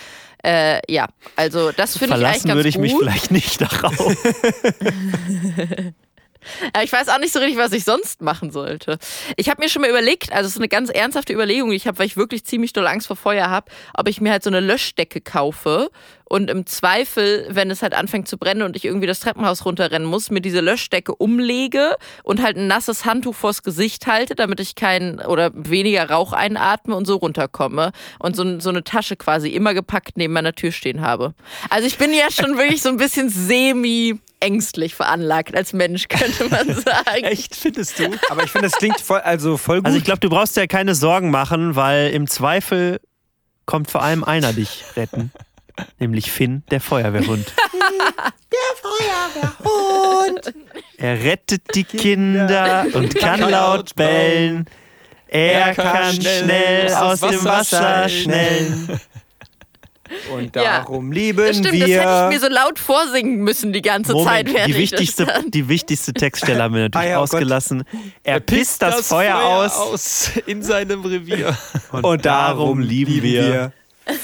Äh, 0.46 0.80
ja, 0.92 1.08
also 1.38 1.72
das 1.72 1.98
finde 1.98 2.18
ich 2.18 2.26
eigentlich 2.26 2.42
Verlassen 2.42 2.48
ganz 2.50 2.58
würde 2.58 2.70
ich 2.70 2.76
gut. 2.76 2.82
mich 2.84 2.96
vielleicht 2.98 3.32
nicht 3.32 3.62
darauf. 3.62 3.96
Aber 6.74 6.84
ich 6.84 6.92
weiß 6.92 7.10
auch 7.10 7.20
nicht 7.20 7.34
so 7.34 7.40
richtig, 7.40 7.58
was 7.58 7.72
ich 7.72 7.84
sonst 7.84 8.22
machen 8.22 8.52
sollte. 8.52 8.98
Ich 9.38 9.50
habe 9.50 9.62
mir 9.62 9.70
schon 9.70 9.82
mal 9.82 9.90
überlegt, 9.90 10.32
also 10.32 10.48
es 10.48 10.54
ist 10.54 10.60
eine 10.60 10.70
ganz 10.70 10.90
ernsthafte 10.90 11.34
Überlegung, 11.34 11.72
ich 11.72 11.88
habe, 11.88 12.00
weil 12.00 12.08
ich 12.08 12.18
wirklich 12.18 12.46
ziemlich 12.46 12.74
doll 12.74 12.88
Angst 12.88 13.08
vor 13.08 13.16
Feuer 13.16 13.50
habe, 13.50 13.72
ob 13.94 14.08
ich 14.08 14.22
mir 14.22 14.32
halt 14.32 14.44
so 14.44 14.50
eine 14.50 14.60
Löschdecke 14.60 15.22
kaufe 15.22 15.90
und 16.34 16.50
im 16.50 16.66
Zweifel, 16.66 17.48
wenn 17.52 17.70
es 17.70 17.84
halt 17.84 17.94
anfängt 17.94 18.28
zu 18.28 18.40
brennen 18.40 18.64
und 18.64 18.76
ich 18.76 18.86
irgendwie 18.86 19.06
das 19.06 19.20
Treppenhaus 19.20 19.66
runterrennen 19.66 20.08
muss, 20.08 20.32
mir 20.32 20.42
diese 20.42 20.62
Löschdecke 20.62 21.14
umlege 21.14 21.96
und 22.24 22.42
halt 22.42 22.58
ein 22.58 22.66
nasses 22.66 23.06
Handtuch 23.06 23.36
vors 23.36 23.62
Gesicht 23.62 24.08
halte, 24.08 24.34
damit 24.34 24.60
ich 24.60 24.74
keinen 24.74 25.20
oder 25.20 25.52
weniger 25.54 26.10
Rauch 26.10 26.34
einatme 26.34 26.96
und 26.96 27.06
so 27.06 27.18
runterkomme 27.18 27.92
und 28.18 28.36
so, 28.36 28.60
so 28.60 28.70
eine 28.70 28.84
Tasche 28.84 29.16
quasi 29.16 29.50
immer 29.50 29.76
gepackt 29.76 30.14
neben 30.16 30.34
meiner 30.34 30.54
Tür 30.54 30.72
stehen 30.72 31.02
habe. 31.02 31.36
Also 31.70 31.86
ich 31.86 32.00
bin 32.00 32.12
ja 32.14 32.32
schon 32.32 32.58
wirklich 32.58 32.82
so 32.82 32.90
ein 32.90 32.98
bisschen 32.98 33.30
semi 33.30 34.20
ängstlich 34.44 34.94
veranlagt 34.94 35.56
als 35.56 35.74
Mensch, 35.74 36.08
könnte 36.10 36.50
man 36.50 36.68
sagen. 36.76 37.24
Echt, 37.24 37.56
findest 37.56 37.98
du? 38.00 38.10
Aber 38.30 38.44
ich 38.44 38.52
finde, 38.52 38.68
das 38.70 38.78
klingt 38.78 39.00
voll, 39.00 39.22
also 39.22 39.58
voll 39.58 39.78
gut. 39.78 39.86
Also 39.88 39.98
ich 39.98 40.04
glaube, 40.04 40.20
du 40.20 40.30
brauchst 40.30 40.56
dir 40.56 40.62
ja 40.62 40.68
keine 40.68 40.96
Sorgen 40.96 41.32
machen, 41.32 41.76
weil 41.76 42.12
im 42.12 42.28
Zweifel 42.28 43.00
kommt 43.66 43.90
vor 43.90 44.04
allem 44.04 44.24
einer 44.24 44.54
dich 44.54 44.84
retten. 44.96 45.32
Nämlich 45.98 46.32
Finn, 46.32 46.64
der 46.70 46.82
Feuerwehrhund. 46.82 47.48
der 48.52 48.76
Feuerwehrhund. 48.82 50.54
Er 50.98 51.24
rettet 51.24 51.74
die 51.74 51.84
Kinder 51.84 52.86
und 52.94 53.16
kann 53.16 53.40
laut 53.40 53.96
bellen. 53.96 54.68
Er 55.28 55.74
kann 55.74 56.14
schnell 56.14 56.94
aus 56.94 57.22
dem 57.22 57.44
Wasser 57.44 58.08
schnellen. 58.08 59.00
Und 60.34 60.56
Ja. 60.56 60.80
darum 60.80 61.12
lieben 61.12 61.46
Das 61.46 61.58
stimmt, 61.58 61.72
wir. 61.74 61.80
das 61.98 62.06
hätte 62.06 62.34
ich 62.36 62.42
mir 62.42 62.48
so 62.48 62.54
laut 62.54 62.80
vorsingen 62.80 63.38
müssen 63.42 63.74
die 63.74 63.82
ganze 63.82 64.14
Zeit, 64.14 64.48
Moment, 64.48 64.54
während 64.54 64.76
die 64.76 64.82
ich 64.84 64.90
das 64.92 65.00
wichtigste, 65.02 65.28
die 65.50 65.68
wichtigste 65.70 66.14
Textstelle 66.14 66.62
haben 66.64 66.76
wir 66.76 66.82
natürlich 66.90 67.08
Ah 67.08 67.10
ja, 67.10 67.18
oh 67.18 67.22
Gott. 67.22 67.34
ausgelassen. 67.34 67.84
Er 68.24 68.40
pisst 68.40 68.82
das, 68.82 69.08
Feuer, 69.08 69.36
aus. 69.44 70.32
in 70.46 70.62
seinem 70.64 71.02
Revier. 71.06 71.58
Und 71.92 72.26
darum 72.26 72.80
lieben 72.80 73.22
wir 73.24 73.72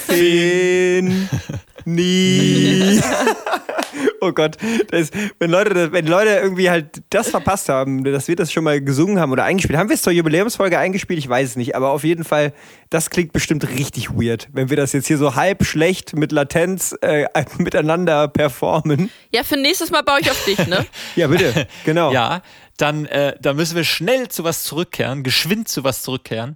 Finn 0.08 1.30
nie. 1.96 3.02
oh 4.22 4.32
Gott, 4.32 4.58
das, 4.90 5.12
wenn, 5.40 5.50
Leute, 5.50 5.92
wenn 5.92 6.08
Leute 6.08 6.30
irgendwie 6.30 6.70
halt 6.70 7.02
das 7.10 7.30
verpasst 7.30 7.70
haben, 7.70 8.04
dass 8.04 8.28
wir 8.28 8.36
das 8.36 8.52
schon 8.52 8.64
mal 8.64 8.82
gesungen 8.82 9.20
haben 9.20 9.32
oder 9.32 9.44
eingespielt 9.44 9.78
haben, 9.78 9.90
wir 9.90 9.96
es 9.96 10.02
zur 10.02 10.14
Jubiläumsfolge 10.14 10.78
eingespielt, 10.78 11.20
ich 11.20 11.30
weiß 11.30 11.50
es 11.50 11.56
nicht, 11.56 11.76
aber 11.76 11.92
auf 11.92 12.04
jeden 12.04 12.24
Fall, 12.24 12.54
das 12.90 13.10
klingt 13.10 13.34
bestimmt 13.34 13.68
richtig 13.68 14.10
weird, 14.12 14.48
wenn 14.54 14.70
wir 14.70 14.78
das 14.78 14.94
jetzt 14.94 15.08
hier 15.08 15.18
so 15.18 15.36
halb 15.36 15.66
schlecht 15.66 16.16
mit 16.16 16.32
Latenz 16.32 16.96
äh, 17.02 17.26
miteinander 17.58 18.28
performen. 18.28 19.10
Ja, 19.34 19.44
für 19.44 19.58
nächstes 19.58 19.92
Mal 19.92 20.02
baue 20.02 20.20
ich 20.22 20.30
auf 20.30 20.46
dich, 20.46 20.68
ne? 20.68 20.86
Ja, 21.16 21.28
bitte, 21.28 21.68
genau. 21.86 22.12
Ja, 22.12 22.42
dann, 22.78 23.06
äh, 23.06 23.36
dann 23.42 23.56
müssen 23.56 23.76
wir 23.76 23.84
schnell 23.84 24.30
zu 24.30 24.44
was 24.44 24.64
zurückkehren, 24.64 25.24
geschwind 25.24 25.68
zu 25.68 25.84
was 25.84 26.02
zurückkehren, 26.02 26.56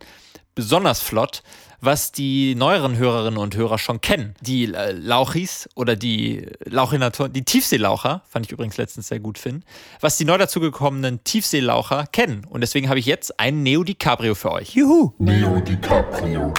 besonders 0.55 1.01
flott, 1.01 1.43
was 1.83 2.11
die 2.13 2.55
neueren 2.55 2.97
Hörerinnen 2.97 3.37
und 3.37 3.55
Hörer 3.55 3.77
schon 3.77 3.99
kennen. 3.99 4.35
Die 4.41 4.73
äh, 4.73 4.91
Lauchis 4.91 5.69
oder 5.75 5.95
die 5.95 6.47
Lauchinatoren, 6.63 7.33
die 7.33 7.43
Tiefseelaucher, 7.43 8.21
fand 8.29 8.45
ich 8.45 8.51
übrigens 8.51 8.77
letztens 8.77 9.09
sehr 9.09 9.19
gut, 9.19 9.37
Finn, 9.37 9.63
was 9.99 10.17
die 10.17 10.25
neu 10.25 10.37
dazugekommenen 10.37 11.23
Tiefseelaucher 11.23 12.05
kennen. 12.07 12.45
Und 12.49 12.61
deswegen 12.61 12.87
habe 12.87 12.99
ich 12.99 13.05
jetzt 13.05 13.39
einen 13.39 13.63
Neo 13.63 13.83
DiCaprio 13.83 14.33
für 14.33 14.51
euch. 14.51 14.73
Juhu. 14.73 15.11
Leo 15.19 15.59
DiCaprio. 15.59 16.53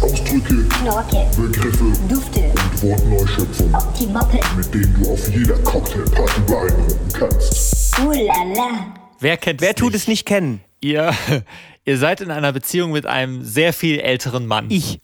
Aus 0.00 0.12
Ausdrücke, 0.12 0.68
Knorke, 0.68 1.26
Begriffe 1.36 1.92
Dufte, 2.08 2.40
und 2.40 2.82
Wortneuschöpfungen, 2.82 3.74
Optimoppe, 3.74 4.40
mit 4.56 4.74
denen 4.74 5.02
du 5.02 5.12
auf 5.12 5.28
jeder 5.28 5.58
Cocktailparty 5.58 6.40
beeindrucken 6.46 7.12
kannst. 7.12 7.98
Ulala. 8.00 8.94
Wer 9.20 9.36
kennt 9.36 9.60
Wer 9.60 9.74
tut 9.74 9.94
es 9.94 10.08
nicht 10.08 10.26
kennen? 10.26 10.60
Ihr, 10.84 11.14
ihr 11.86 11.96
seid 11.96 12.20
in 12.20 12.30
einer 12.30 12.52
Beziehung 12.52 12.92
mit 12.92 13.06
einem 13.06 13.42
sehr 13.42 13.72
viel 13.72 14.00
älteren 14.00 14.46
Mann. 14.46 14.70
Ich. 14.70 15.00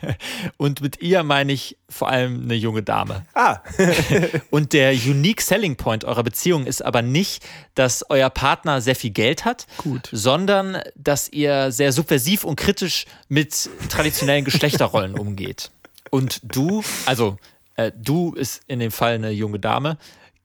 Und 0.56 0.80
mit 0.80 1.02
ihr 1.02 1.22
meine 1.22 1.52
ich 1.52 1.76
vor 1.90 2.08
allem 2.08 2.44
eine 2.44 2.54
junge 2.54 2.82
Dame. 2.82 3.26
Ah, 3.34 3.58
Und 4.50 4.72
der 4.72 4.92
unique 4.92 5.42
selling 5.42 5.76
point 5.76 6.06
eurer 6.06 6.22
Beziehung 6.22 6.64
ist 6.64 6.82
aber 6.82 7.02
nicht, 7.02 7.46
dass 7.74 8.08
euer 8.08 8.30
Partner 8.30 8.80
sehr 8.80 8.96
viel 8.96 9.10
Geld 9.10 9.44
hat, 9.44 9.66
sondern 10.10 10.78
dass 10.96 11.28
ihr 11.28 11.72
sehr 11.72 11.92
subversiv 11.92 12.44
und 12.44 12.56
kritisch 12.56 13.04
mit 13.28 13.68
traditionellen 13.90 14.46
Geschlechterrollen 14.46 15.14
umgeht. 15.14 15.70
Und 16.10 16.40
du, 16.42 16.82
also 17.04 17.36
äh, 17.76 17.92
du 17.94 18.32
ist 18.32 18.62
in 18.66 18.80
dem 18.80 18.90
Fall 18.90 19.16
eine 19.16 19.30
junge 19.30 19.58
Dame, 19.58 19.98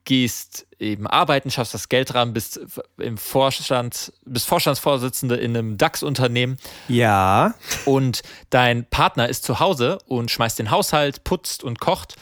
gehst 0.05 0.67
eben 0.79 1.07
arbeiten, 1.07 1.49
schaffst 1.49 1.73
das 1.73 1.89
Geld 1.89 2.13
ran, 2.13 2.33
bist 2.33 2.59
im 2.97 3.17
Vorstand, 3.17 4.13
bist 4.25 4.47
Vorstandsvorsitzende 4.47 5.35
in 5.35 5.55
einem 5.55 5.77
DAX-Unternehmen 5.77 6.57
ja. 6.87 7.53
und 7.85 8.21
dein 8.49 8.85
Partner 8.85 9.29
ist 9.29 9.43
zu 9.43 9.59
Hause 9.59 9.99
und 10.07 10.29
schmeißt 10.31 10.59
den 10.59 10.71
Haushalt, 10.71 11.23
putzt 11.23 11.63
und 11.63 11.79
kocht. 11.79 12.15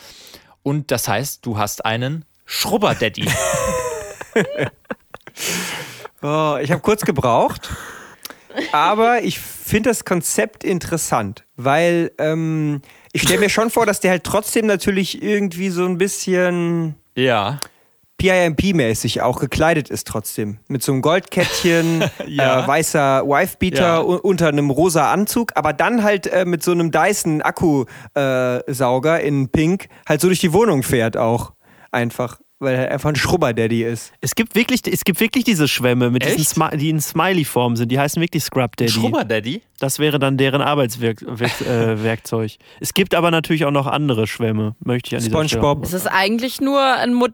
Und 0.63 0.91
das 0.91 1.07
heißt, 1.07 1.45
du 1.45 1.57
hast 1.57 1.85
einen 1.85 2.25
Schrubber-Daddy. 2.45 3.29
Oh, 6.23 6.57
ich 6.61 6.71
habe 6.71 6.81
kurz 6.81 7.01
gebraucht. 7.01 7.69
Aber 8.73 9.23
ich 9.23 9.39
finde 9.39 9.89
das 9.89 10.05
Konzept 10.05 10.63
interessant, 10.63 11.45
weil 11.55 12.11
ähm, 12.19 12.81
ich 13.11 13.23
stelle 13.23 13.39
mir 13.39 13.49
schon 13.49 13.71
vor, 13.71 13.87
dass 13.87 14.01
der 14.01 14.11
halt 14.11 14.23
trotzdem 14.23 14.67
natürlich 14.67 15.23
irgendwie 15.23 15.69
so 15.69 15.85
ein 15.85 15.97
bisschen 15.97 16.95
ja. 17.15 17.59
PIMP-mäßig 18.21 19.21
auch 19.21 19.39
gekleidet 19.39 19.89
ist 19.89 20.07
trotzdem. 20.07 20.59
Mit 20.67 20.83
so 20.83 20.91
einem 20.91 21.01
Goldkettchen, 21.01 22.03
Ja. 22.27 22.63
äh, 22.63 22.67
weißer 22.67 23.23
Wifebeater 23.25 23.81
Ja. 23.81 23.97
unter 23.99 24.47
einem 24.49 24.69
rosa 24.69 25.11
Anzug, 25.11 25.51
aber 25.55 25.73
dann 25.73 26.03
halt 26.03 26.27
äh, 26.27 26.45
mit 26.45 26.61
so 26.63 26.71
einem 26.71 26.91
Dyson-Akkusauger 26.91 29.19
in 29.21 29.49
Pink 29.49 29.87
halt 30.07 30.21
so 30.21 30.27
durch 30.27 30.39
die 30.39 30.53
Wohnung 30.53 30.83
fährt 30.83 31.17
auch. 31.17 31.53
Einfach, 31.91 32.39
weil 32.59 32.75
er 32.75 32.91
einfach 32.91 33.09
ein 33.09 33.15
Schrubber-Daddy 33.17 33.83
ist. 33.83 34.13
Es 34.21 34.33
gibt 34.35 34.55
wirklich, 34.55 34.81
es 34.89 35.03
gibt 35.03 35.19
wirklich 35.19 35.43
diese 35.43 35.67
Schwämme, 35.67 36.09
mit 36.09 36.23
diesen? 36.23 36.43
Smi 36.45 36.77
die 36.77 36.89
in 36.89 37.01
Smiley-Form 37.01 37.75
sind. 37.75 37.91
Die 37.91 37.99
heißen 37.99 38.21
wirklich 38.21 38.43
Scrub 38.43 38.77
Daddy. 38.77 38.91
Schrubber-Daddy? 38.91 39.61
Das 39.79 39.99
wäre 39.99 40.19
dann 40.19 40.37
deren 40.37 40.61
Arbeitswerkzeug. 40.61 41.31
Äh, 41.67 42.01
Werkzeug. 42.03 42.51
es 42.79 42.93
gibt 42.93 43.13
aber 43.15 43.31
natürlich 43.31 43.65
auch 43.65 43.71
noch 43.71 43.87
andere 43.87 44.25
Schwämme, 44.27 44.75
möchte 44.79 45.07
ich 45.09 45.15
an 45.15 45.19
dieser 45.23 45.31
SpongeBob. 45.47 45.83
Es 45.83 45.93
ist 45.93 46.07
eigentlich 46.07 46.61
nur 46.61 46.81
ein, 46.81 47.13
mo 47.13 47.25
ein 47.25 47.33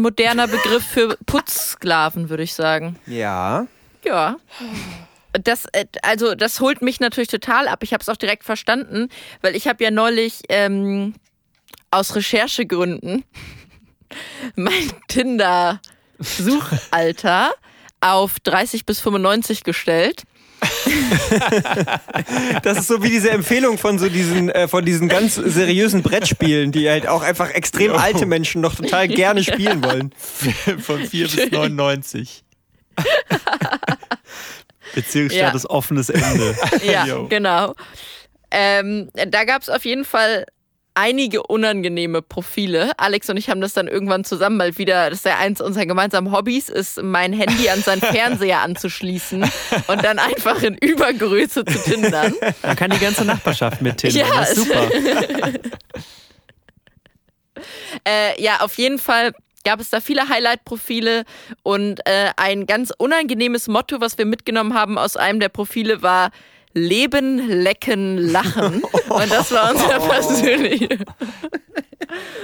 moderner 0.00 0.48
Begriff 0.48 0.84
für 0.84 1.16
Putzsklaven, 1.26 2.28
würde 2.28 2.42
ich 2.42 2.54
sagen. 2.54 2.98
Ja. 3.06 3.68
Ja. 4.04 4.36
Das, 5.32 5.66
äh, 5.72 5.86
also 6.02 6.34
das 6.34 6.60
holt 6.60 6.82
mich 6.82 7.00
natürlich 7.00 7.28
total 7.28 7.68
ab. 7.68 7.82
Ich 7.82 7.92
habe 7.92 8.02
es 8.02 8.08
auch 8.08 8.16
direkt 8.16 8.44
verstanden, 8.44 9.08
weil 9.42 9.54
ich 9.56 9.68
habe 9.68 9.84
ja 9.84 9.90
neulich 9.90 10.40
ähm, 10.48 11.14
aus 11.90 12.16
Recherchegründen 12.16 13.24
mein 14.56 14.90
Tinder-Suchalter 15.08 17.52
auf 18.00 18.40
30 18.40 18.86
bis 18.86 19.00
95 19.00 19.64
gestellt. 19.64 20.22
Das 22.62 22.78
ist 22.78 22.88
so 22.88 23.02
wie 23.02 23.08
diese 23.10 23.30
Empfehlung 23.30 23.78
von 23.78 23.98
so 23.98 24.08
diesen, 24.08 24.48
äh, 24.50 24.68
von 24.68 24.84
diesen 24.84 25.08
ganz 25.08 25.34
seriösen 25.36 26.02
Brettspielen, 26.02 26.72
die 26.72 26.88
halt 26.88 27.06
auch 27.06 27.22
einfach 27.22 27.50
extrem 27.50 27.92
alte 27.92 28.26
Menschen 28.26 28.60
noch 28.60 28.74
total 28.74 29.08
gerne 29.08 29.42
spielen 29.44 29.82
wollen. 29.84 30.12
Von 30.80 31.04
4 31.04 31.28
bis 31.28 31.50
99. 31.50 32.44
Beziehungsstatus 34.94 35.62
Ja. 35.64 35.70
offenes 35.70 36.08
Ende. 36.10 36.54
Ja, 36.84 37.06
Jo. 37.06 37.26
genau. 37.28 37.74
Ähm, 38.50 39.10
da 39.14 39.44
gab 39.44 39.62
es 39.62 39.68
auf 39.68 39.84
jeden 39.84 40.04
Fall 40.04 40.46
einige 40.96 41.42
unangenehme 41.42 42.22
Profile. 42.22 42.90
Alex 42.96 43.30
und 43.30 43.36
ich 43.36 43.50
haben 43.50 43.60
das 43.60 43.74
dann 43.74 43.86
irgendwann 43.86 44.24
zusammen 44.24 44.56
mal 44.56 44.76
wieder, 44.78 45.10
das 45.10 45.20
ist 45.20 45.26
ja 45.26 45.38
eins 45.38 45.60
unserer 45.60 45.86
gemeinsamen 45.86 46.32
Hobbys, 46.32 46.68
ist 46.68 47.02
mein 47.02 47.32
Handy 47.32 47.68
an 47.68 47.82
seinen 47.82 48.00
Fernseher 48.00 48.62
anzuschließen 48.62 49.44
und 49.86 50.04
dann 50.04 50.18
einfach 50.18 50.62
in 50.62 50.74
Übergröße 50.74 51.64
zu 51.64 51.78
tindern. 51.82 52.34
Da 52.62 52.74
kann 52.74 52.90
die 52.90 52.98
ganze 52.98 53.24
Nachbarschaft 53.24 53.82
mit 53.82 53.98
Tinder. 53.98 54.18
Ja, 54.18 54.40
das 54.40 54.52
ist 54.52 54.64
super. 54.64 54.88
Äh, 58.06 58.40
ja, 58.40 58.60
auf 58.60 58.76
jeden 58.76 58.98
Fall 58.98 59.32
gab 59.64 59.80
es 59.80 59.88
da 59.88 60.00
viele 60.00 60.28
Highlight-Profile 60.28 61.24
und 61.62 62.00
äh, 62.06 62.30
ein 62.36 62.66
ganz 62.66 62.92
unangenehmes 62.96 63.66
Motto, 63.66 64.00
was 64.00 64.18
wir 64.18 64.26
mitgenommen 64.26 64.74
haben 64.74 64.98
aus 64.98 65.16
einem 65.16 65.40
der 65.40 65.48
Profile 65.48 66.02
war 66.02 66.30
Leben, 66.76 67.38
Lecken, 67.48 68.18
Lachen. 68.18 68.82
Und 69.08 69.30
das 69.32 69.50
war 69.50 69.70
unser 69.72 69.98
persönlicher. 69.98 70.98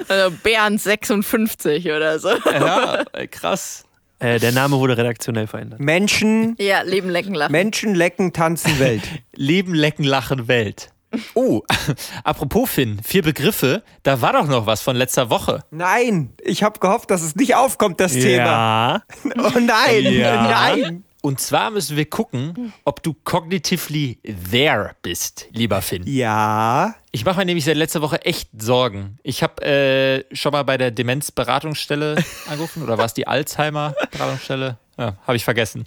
Also 0.09 0.35
Bernd 0.43 0.81
56 0.81 1.87
oder 1.87 2.19
so. 2.19 2.31
Ja, 2.51 3.05
krass. 3.31 3.85
Äh, 4.21 4.39
der 4.39 4.53
Name 4.53 4.79
wurde 4.79 4.97
redaktionell 4.97 5.47
verändert. 5.47 5.81
Menschen, 5.81 6.55
Ja, 6.59 6.81
Leben, 6.83 7.11
Lecken, 7.11 7.35
Lachen. 7.35 7.53
Menschen 7.53 7.95
lecken, 7.95 8.33
tanzen 8.33 8.79
Welt. 8.79 9.03
Leben, 9.35 9.75
Lecken, 9.75 10.05
Lachen, 10.05 10.49
Welt. 10.49 10.89
Oh, 11.35 11.61
apropos 12.25 12.71
Finn, 12.71 13.01
vier 13.05 13.23
Begriffe, 13.23 13.83
da 14.03 14.23
war 14.23 14.33
doch 14.33 14.47
noch 14.47 14.65
was 14.65 14.81
von 14.81 14.97
letzter 14.97 15.29
Woche. 15.29 15.63
Nein, 15.71 16.33
ich 16.43 16.63
habe 16.63 16.79
gehofft, 16.81 17.11
dass 17.11 17.21
es 17.23 17.37
nicht 17.37 17.55
aufkommt, 17.55 18.01
das 18.01 18.13
Thema. 18.15 18.45
Ja. 18.47 19.03
Oh 19.37 19.59
nein, 19.61 20.05
Ja. 20.11 20.43
nein. 20.43 21.05
Und 21.23 21.41
zwar 21.41 21.71
müssen 21.71 21.97
wir 21.97 22.11
gucken, 22.11 22.73
ob 22.85 23.01
du 23.05 23.15
cognitively 23.15 24.19
there 24.51 24.97
bist, 25.03 25.47
lieber 25.53 25.81
Finn. 25.81 26.03
Ja. 26.05 26.97
Ich 27.13 27.25
mache 27.25 27.39
mir 27.39 27.45
nämlich 27.45 27.65
seit 27.65 27.77
letzter 27.77 28.03
Woche 28.03 28.25
echt 28.25 28.51
Sorgen. 28.61 29.21
Ich 29.23 29.45
habe 29.45 29.65
äh, 29.65 30.35
schon 30.35 30.51
mal 30.51 30.65
bei 30.65 30.77
der 30.77 30.91
Demenzberatungsstelle 30.91 32.17
angerufen 32.49 32.83
oder 32.83 32.99
war 32.99 33.05
es 33.05 33.15
die 33.15 33.29
Alzheimer-Beratungsstelle? 33.29 34.79
Ja, 34.99 35.17
habe 35.25 35.37
ich 35.37 35.45
vergessen. 35.45 35.87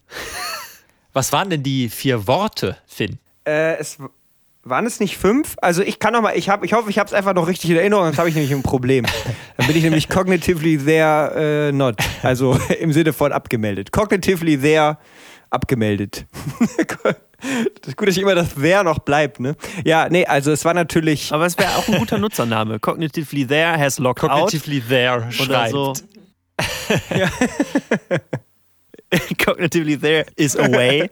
Was 1.14 1.34
waren 1.34 1.50
denn 1.50 1.64
die 1.64 1.90
vier 1.90 2.28
Worte, 2.28 2.78
Finn? 2.88 3.20
Äh, 3.46 3.76
es 3.76 3.98
waren 4.66 4.86
es 4.86 5.00
nicht 5.00 5.18
fünf? 5.18 5.56
Also 5.62 5.84
ich 5.84 6.00
kann 6.00 6.14
noch 6.14 6.22
mal, 6.22 6.36
ich, 6.36 6.50
hab, 6.50 6.64
ich 6.64 6.74
hoffe, 6.74 6.90
ich 6.90 6.98
habe 6.98 7.08
es 7.08 7.14
einfach 7.14 7.34
noch 7.34 7.48
richtig 7.48 7.70
in 7.70 7.78
Erinnerung, 7.78 8.06
sonst 8.06 8.18
habe 8.18 8.28
ich 8.30 8.36
nämlich 8.36 8.52
ein 8.52 8.64
Problem. 8.64 9.06
Dann 9.58 9.68
bin 9.68 9.78
ich 9.78 9.84
nämlich 9.84 10.10
cognitively 10.10 10.80
there 10.80 11.70
äh, 11.70 11.72
not. 11.72 11.96
Also 12.24 12.60
im 12.80 12.92
Sinne 12.92 13.14
von 13.14 13.32
abgemeldet. 13.32 13.92
Cognitively 13.92 14.60
there 14.60 14.98
abgemeldet. 15.52 16.26
das 16.78 17.88
ist 17.88 17.96
gut, 17.96 18.08
dass 18.08 18.18
ich 18.18 18.24
immer 18.24 18.34
das 18.34 18.56
there 18.56 18.84
noch 18.84 19.00
bleibt, 19.00 19.40
ne? 19.40 19.56
Ja, 19.86 20.10
nee, 20.10 20.26
also 20.26 20.52
es 20.52 20.66
war 20.66 20.74
natürlich. 20.74 21.32
Aber 21.32 21.46
es 21.46 21.58
wäre 21.60 21.76
auch 21.76 21.88
ein 21.88 22.00
guter 22.00 22.18
Nutzername. 22.18 22.80
Cognitively 22.82 23.46
there 23.46 23.78
has 23.78 24.00
logged 24.00 24.20
Cognitively 24.22 24.82
there 24.82 25.28
out. 25.28 25.40
Oder 25.42 25.70
schreibt. 25.70 25.72
so. 25.72 25.94
Cognitively 29.38 30.02
there 30.02 30.26
is 30.36 30.58
away. 30.58 31.12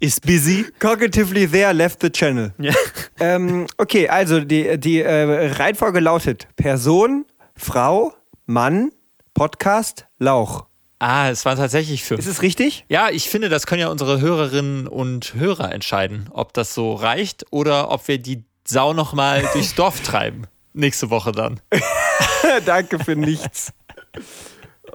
Is 0.00 0.20
busy. 0.20 0.66
Cognitively 0.80 1.50
there 1.50 1.72
left 1.72 2.00
the 2.00 2.10
channel. 2.10 2.52
Ja. 2.58 2.72
Ähm, 3.20 3.68
okay, 3.78 4.08
also 4.08 4.40
die, 4.40 4.76
die 4.78 5.00
äh, 5.00 5.52
Reihenfolge 5.52 6.00
lautet 6.00 6.48
Person, 6.56 7.24
Frau, 7.56 8.12
Mann, 8.44 8.90
Podcast, 9.34 10.06
Lauch. 10.18 10.66
Ah, 10.98 11.30
es 11.30 11.44
waren 11.44 11.56
tatsächlich 11.56 12.00
Ist 12.02 12.08
fünf. 12.08 12.26
es 12.26 12.42
richtig? 12.42 12.84
Ja, 12.88 13.10
ich 13.10 13.30
finde, 13.30 13.48
das 13.48 13.66
können 13.66 13.82
ja 13.82 13.88
unsere 13.88 14.20
Hörerinnen 14.20 14.88
und 14.88 15.34
Hörer 15.34 15.72
entscheiden, 15.72 16.28
ob 16.32 16.52
das 16.54 16.74
so 16.74 16.94
reicht 16.94 17.46
oder 17.50 17.90
ob 17.92 18.08
wir 18.08 18.18
die 18.18 18.42
Sau 18.66 18.94
nochmal 18.94 19.48
durchs 19.52 19.76
Dorf 19.76 20.00
treiben. 20.00 20.48
Nächste 20.72 21.08
Woche 21.10 21.30
dann. 21.30 21.60
Danke 22.66 22.98
für 22.98 23.14
nichts. 23.14 23.72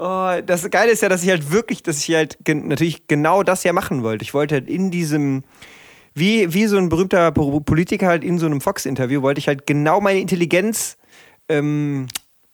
Oh, 0.01 0.41
das 0.45 0.69
Geile 0.71 0.91
ist 0.91 1.01
ja, 1.01 1.09
dass 1.09 1.23
ich 1.23 1.29
halt 1.29 1.51
wirklich, 1.51 1.83
dass 1.83 1.97
ich 2.07 2.15
halt 2.15 2.37
gen 2.45 2.67
natürlich 2.69 3.07
genau 3.07 3.43
das 3.43 3.63
ja 3.65 3.73
machen 3.73 4.01
wollte. 4.03 4.23
Ich 4.23 4.33
wollte 4.33 4.55
halt 4.55 4.69
in 4.69 4.91
diesem, 4.91 5.43
wie, 6.13 6.53
wie 6.53 6.67
so 6.67 6.77
ein 6.77 6.87
berühmter 6.89 7.31
Po- 7.31 7.59
Politiker 7.59 8.07
halt 8.07 8.23
in 8.23 8.39
so 8.39 8.45
einem 8.45 8.61
Fox-Interview, 8.61 9.21
wollte 9.21 9.39
ich 9.39 9.47
halt 9.49 9.67
genau 9.67 9.99
meine 9.99 10.19
Intelligenz 10.21 10.97
ähm, 11.49 12.07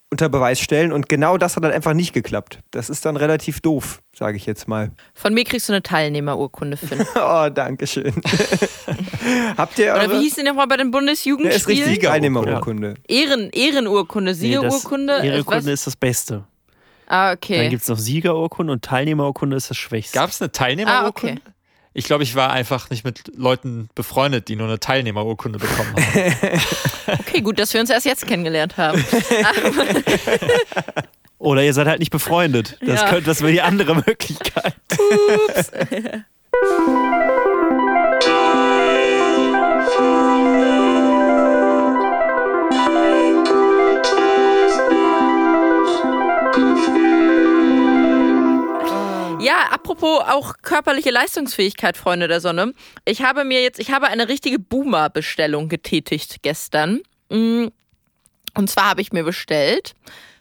unter 0.10 0.30
Beweis 0.30 0.60
stellen 0.60 0.92
und 0.94 1.10
genau 1.10 1.38
das 1.38 1.56
hat 1.56 1.64
dann 1.64 1.72
einfach 1.72 1.94
nicht 1.94 2.14
geklappt. 2.14 2.60
Das 2.72 2.90
ist 2.90 3.06
dann 3.06 3.18
relativ 3.18 3.60
doof, 3.60 4.02
sage 4.18 4.38
ich 4.38 4.46
jetzt 4.46 4.68
mal. 4.68 4.92
Von 5.14 5.34
mir 5.34 5.44
kriegst 5.44 5.68
du 5.68 5.74
eine 5.74 5.84
Teilnehmerurkunde, 5.84 6.78
Finn. 6.78 7.06
Oh, 7.16 7.50
danke 7.54 7.86
schön. 7.86 8.14
Habt 9.58 9.78
ihr 9.80 9.94
eure? 9.94 10.06
Oder 10.08 10.14
wie 10.20 10.24
hieß 10.24 10.36
die 10.36 10.44
nochmal 10.44 10.68
bei 10.68 10.78
den 10.78 10.86
Ja, 10.86 10.90
ist 10.90 10.92
Bundesjugendspielen? 10.92 11.90
richtig, 11.90 12.08
Teilnehmerurkunde. 12.10 12.96
Ehren, 13.08 13.50
Ehrenurkunde, 13.52 14.32
Nee, 14.32 14.38
Siegerurkunde. 14.38 15.14
äh, 15.22 15.28
Ehrenurkunde 15.28 15.72
ist 15.72 15.88
das 15.88 15.96
Beste. 15.96 16.44
Ah, 17.08 17.30
Dann 17.30 17.38
okay. 17.38 17.70
gibt 17.70 17.82
es 17.84 17.88
noch 17.88 17.98
Siegerurkunde 17.98 18.74
und 18.74 18.84
Teilnehmerurkunde 18.84 19.56
ist 19.58 19.70
das 19.70 19.78
Schwächste. 19.78 20.18
Gab 20.18 20.30
es 20.30 20.42
eine 20.42 20.52
Teilnehmerurkunde? 20.52 21.36
Ah, 21.36 21.40
okay. 21.40 21.52
Ich 21.98 22.04
glaube, 22.06 22.24
ich 22.24 22.36
war 22.36 22.52
einfach 22.52 22.90
nicht 22.90 23.06
mit 23.06 23.32
Leuten 23.38 23.90
befreundet, 23.96 24.50
die 24.50 24.58
nur 24.58 24.68
eine 24.68 24.80
Teilnehmerurkunde 24.82 25.60
bekommen 25.60 25.96
haben. 25.96 26.36
Okay, 27.20 27.42
gut, 27.42 27.60
dass 27.60 27.72
wir 27.74 27.80
uns 27.82 27.90
erst 27.92 28.06
jetzt 28.06 28.26
kennengelernt 28.28 28.76
haben. 28.78 29.04
Oder 31.38 31.64
ihr 31.64 31.74
seid 31.74 31.88
halt 31.88 32.00
nicht 32.00 32.12
befreundet. 32.12 32.78
Das, 32.82 33.02
Ja. 33.02 33.10
könnte, 33.10 33.26
das 33.26 33.42
wäre 33.42 33.52
die 33.52 33.62
andere 33.62 33.96
Möglichkeit. 33.96 34.74
Ja, 34.92 36.22
apropos 49.86 50.24
auch 50.28 50.56
körperliche 50.64 51.12
Leistungsfähigkeit, 51.12 51.96
Freunde 51.96 52.28
der 52.28 52.42
Sonne. 52.42 52.74
Ich 53.06 53.22
habe 53.22 53.46
mir 53.46 53.62
jetzt, 53.62 53.80
ich 53.80 53.92
habe 53.92 54.08
eine 54.08 54.28
richtige 54.28 54.58
Boomer-Bestellung 54.58 55.70
getätigt 55.70 56.38
gestern. 56.42 57.02
Mm, 57.30 57.68
Und 58.56 58.70
zwar 58.70 58.90
habe 58.90 59.02
ich 59.02 59.12
mir 59.12 59.24
bestellt 59.24 59.94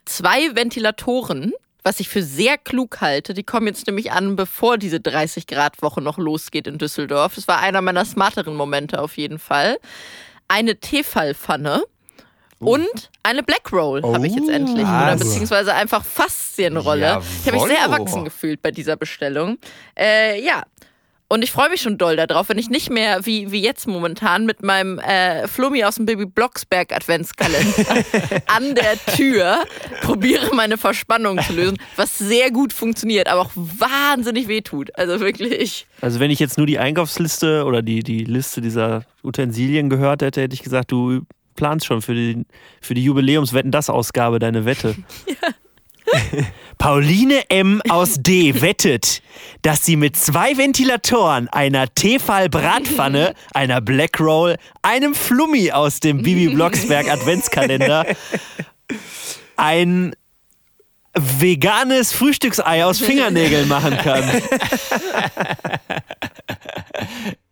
zwei 0.06 0.56
Ventilatoren, 0.56 1.52
was 1.82 2.00
ich 2.00 2.08
für 2.08 2.22
sehr 2.22 2.56
klug 2.56 3.02
halte. 3.02 3.34
Die 3.34 3.42
kommen 3.42 3.66
jetzt 3.66 3.86
nämlich 3.86 4.12
an, 4.12 4.34
bevor 4.34 4.78
diese 4.78 5.00
30 5.00 5.46
Grad 5.46 5.82
Woche 5.82 6.00
noch 6.00 6.16
losgeht 6.16 6.66
in 6.66 6.78
Düsseldorf. 6.78 7.34
Das 7.34 7.46
war 7.46 7.60
einer 7.60 7.82
meiner 7.82 8.06
smarteren 8.06 8.56
Momente 8.56 8.98
auf 8.98 9.18
jeden 9.18 9.38
Fall. 9.38 9.78
Eine 10.48 10.80
Tefal-Pfanne. 10.80 11.82
Und 12.58 13.10
eine 13.22 13.42
Black 13.42 13.72
Roll 13.72 14.02
habe 14.02 14.26
ich 14.26 14.34
jetzt 14.34 14.48
endlich. 14.48 14.84
Oder 14.84 14.88
Also. 14.88 15.24
beziehungsweise 15.24 15.74
einfach 15.74 16.04
Faszienrolle. 16.04 17.20
Ich 17.40 17.46
habe 17.52 17.58
mich 17.58 17.66
sehr 17.66 17.80
erwachsen 17.80 18.24
gefühlt 18.24 18.62
bei 18.62 18.70
dieser 18.70 18.96
Bestellung. 18.96 19.58
Äh, 19.98 20.42
ja. 20.44 20.62
Und 21.26 21.42
ich 21.42 21.50
freue 21.50 21.70
mich 21.70 21.80
schon 21.80 21.96
doll 21.96 22.16
darauf, 22.16 22.50
wenn 22.50 22.58
ich 22.58 22.68
nicht 22.68 22.90
mehr 22.90 23.24
wie, 23.24 23.50
wie 23.50 23.60
jetzt 23.62 23.88
momentan 23.88 24.44
mit 24.44 24.62
meinem 24.62 24.98
äh, 24.98 25.48
Flummi 25.48 25.82
aus 25.82 25.94
dem 25.96 26.04
Baby 26.04 26.26
Blocksberg 26.26 26.94
Adventskalender 26.94 28.04
an 28.46 28.74
der 28.74 28.98
Tür 29.16 29.64
probiere, 30.02 30.54
meine 30.54 30.76
Verspannung 30.76 31.40
zu 31.42 31.54
lösen, 31.54 31.78
was 31.96 32.18
sehr 32.18 32.50
gut 32.50 32.74
funktioniert, 32.74 33.26
aber 33.28 33.40
auch 33.40 33.50
wahnsinnig 33.54 34.48
wehtut. 34.48 34.96
Also 34.96 35.18
wirklich. 35.18 35.86
Also 36.02 36.20
wenn 36.20 36.30
ich 36.30 36.38
jetzt 36.38 36.58
nur 36.58 36.66
die 36.66 36.78
Einkaufsliste 36.78 37.64
oder 37.64 37.80
die, 37.80 38.02
die 38.02 38.24
Liste 38.24 38.60
dieser 38.60 39.04
Utensilien 39.24 39.88
gehört 39.88 40.20
hätte, 40.22 40.42
hätte 40.42 40.54
ich 40.54 40.62
gesagt, 40.62 40.92
du 40.92 41.22
planst 41.54 41.86
schon 41.86 42.02
für 42.02 42.14
die, 42.14 42.44
für 42.80 42.94
die 42.94 43.04
Jubiläumswetten 43.04 43.70
das 43.70 43.90
Ausgabe 43.90 44.38
deine 44.38 44.64
Wette. 44.64 44.96
Pauline 46.78 47.48
M. 47.50 47.82
aus 47.88 48.16
D. 48.18 48.60
wettet, 48.60 49.22
dass 49.62 49.84
sie 49.84 49.96
mit 49.96 50.16
zwei 50.16 50.56
Ventilatoren, 50.56 51.48
einer 51.48 51.92
Tefal-Bratpfanne, 51.94 53.34
einer 53.52 53.80
Black 53.80 54.20
Roll, 54.20 54.56
einem 54.82 55.14
Flummi 55.14 55.72
aus 55.72 56.00
dem 56.00 56.22
Bibi 56.22 56.54
Blocksberg 56.54 57.08
Adventskalender 57.08 58.06
ein 59.56 60.14
veganes 61.14 62.12
Frühstücksei 62.12 62.84
aus 62.84 62.98
Fingernägeln 62.98 63.68
machen 63.68 63.96
kann. 63.98 64.24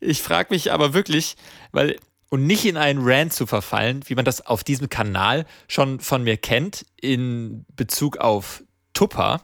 Ich 0.00 0.20
frage 0.20 0.52
mich 0.52 0.72
aber 0.72 0.94
wirklich, 0.94 1.36
weil 1.70 1.96
und 2.32 2.46
nicht 2.46 2.64
in 2.64 2.78
einen 2.78 3.00
Rant 3.02 3.34
zu 3.34 3.44
verfallen, 3.44 4.00
wie 4.06 4.14
man 4.14 4.24
das 4.24 4.46
auf 4.46 4.64
diesem 4.64 4.88
Kanal 4.88 5.44
schon 5.68 6.00
von 6.00 6.22
mir 6.22 6.38
kennt, 6.38 6.86
in 6.98 7.66
Bezug 7.76 8.16
auf 8.16 8.64
Tupper. 9.02 9.40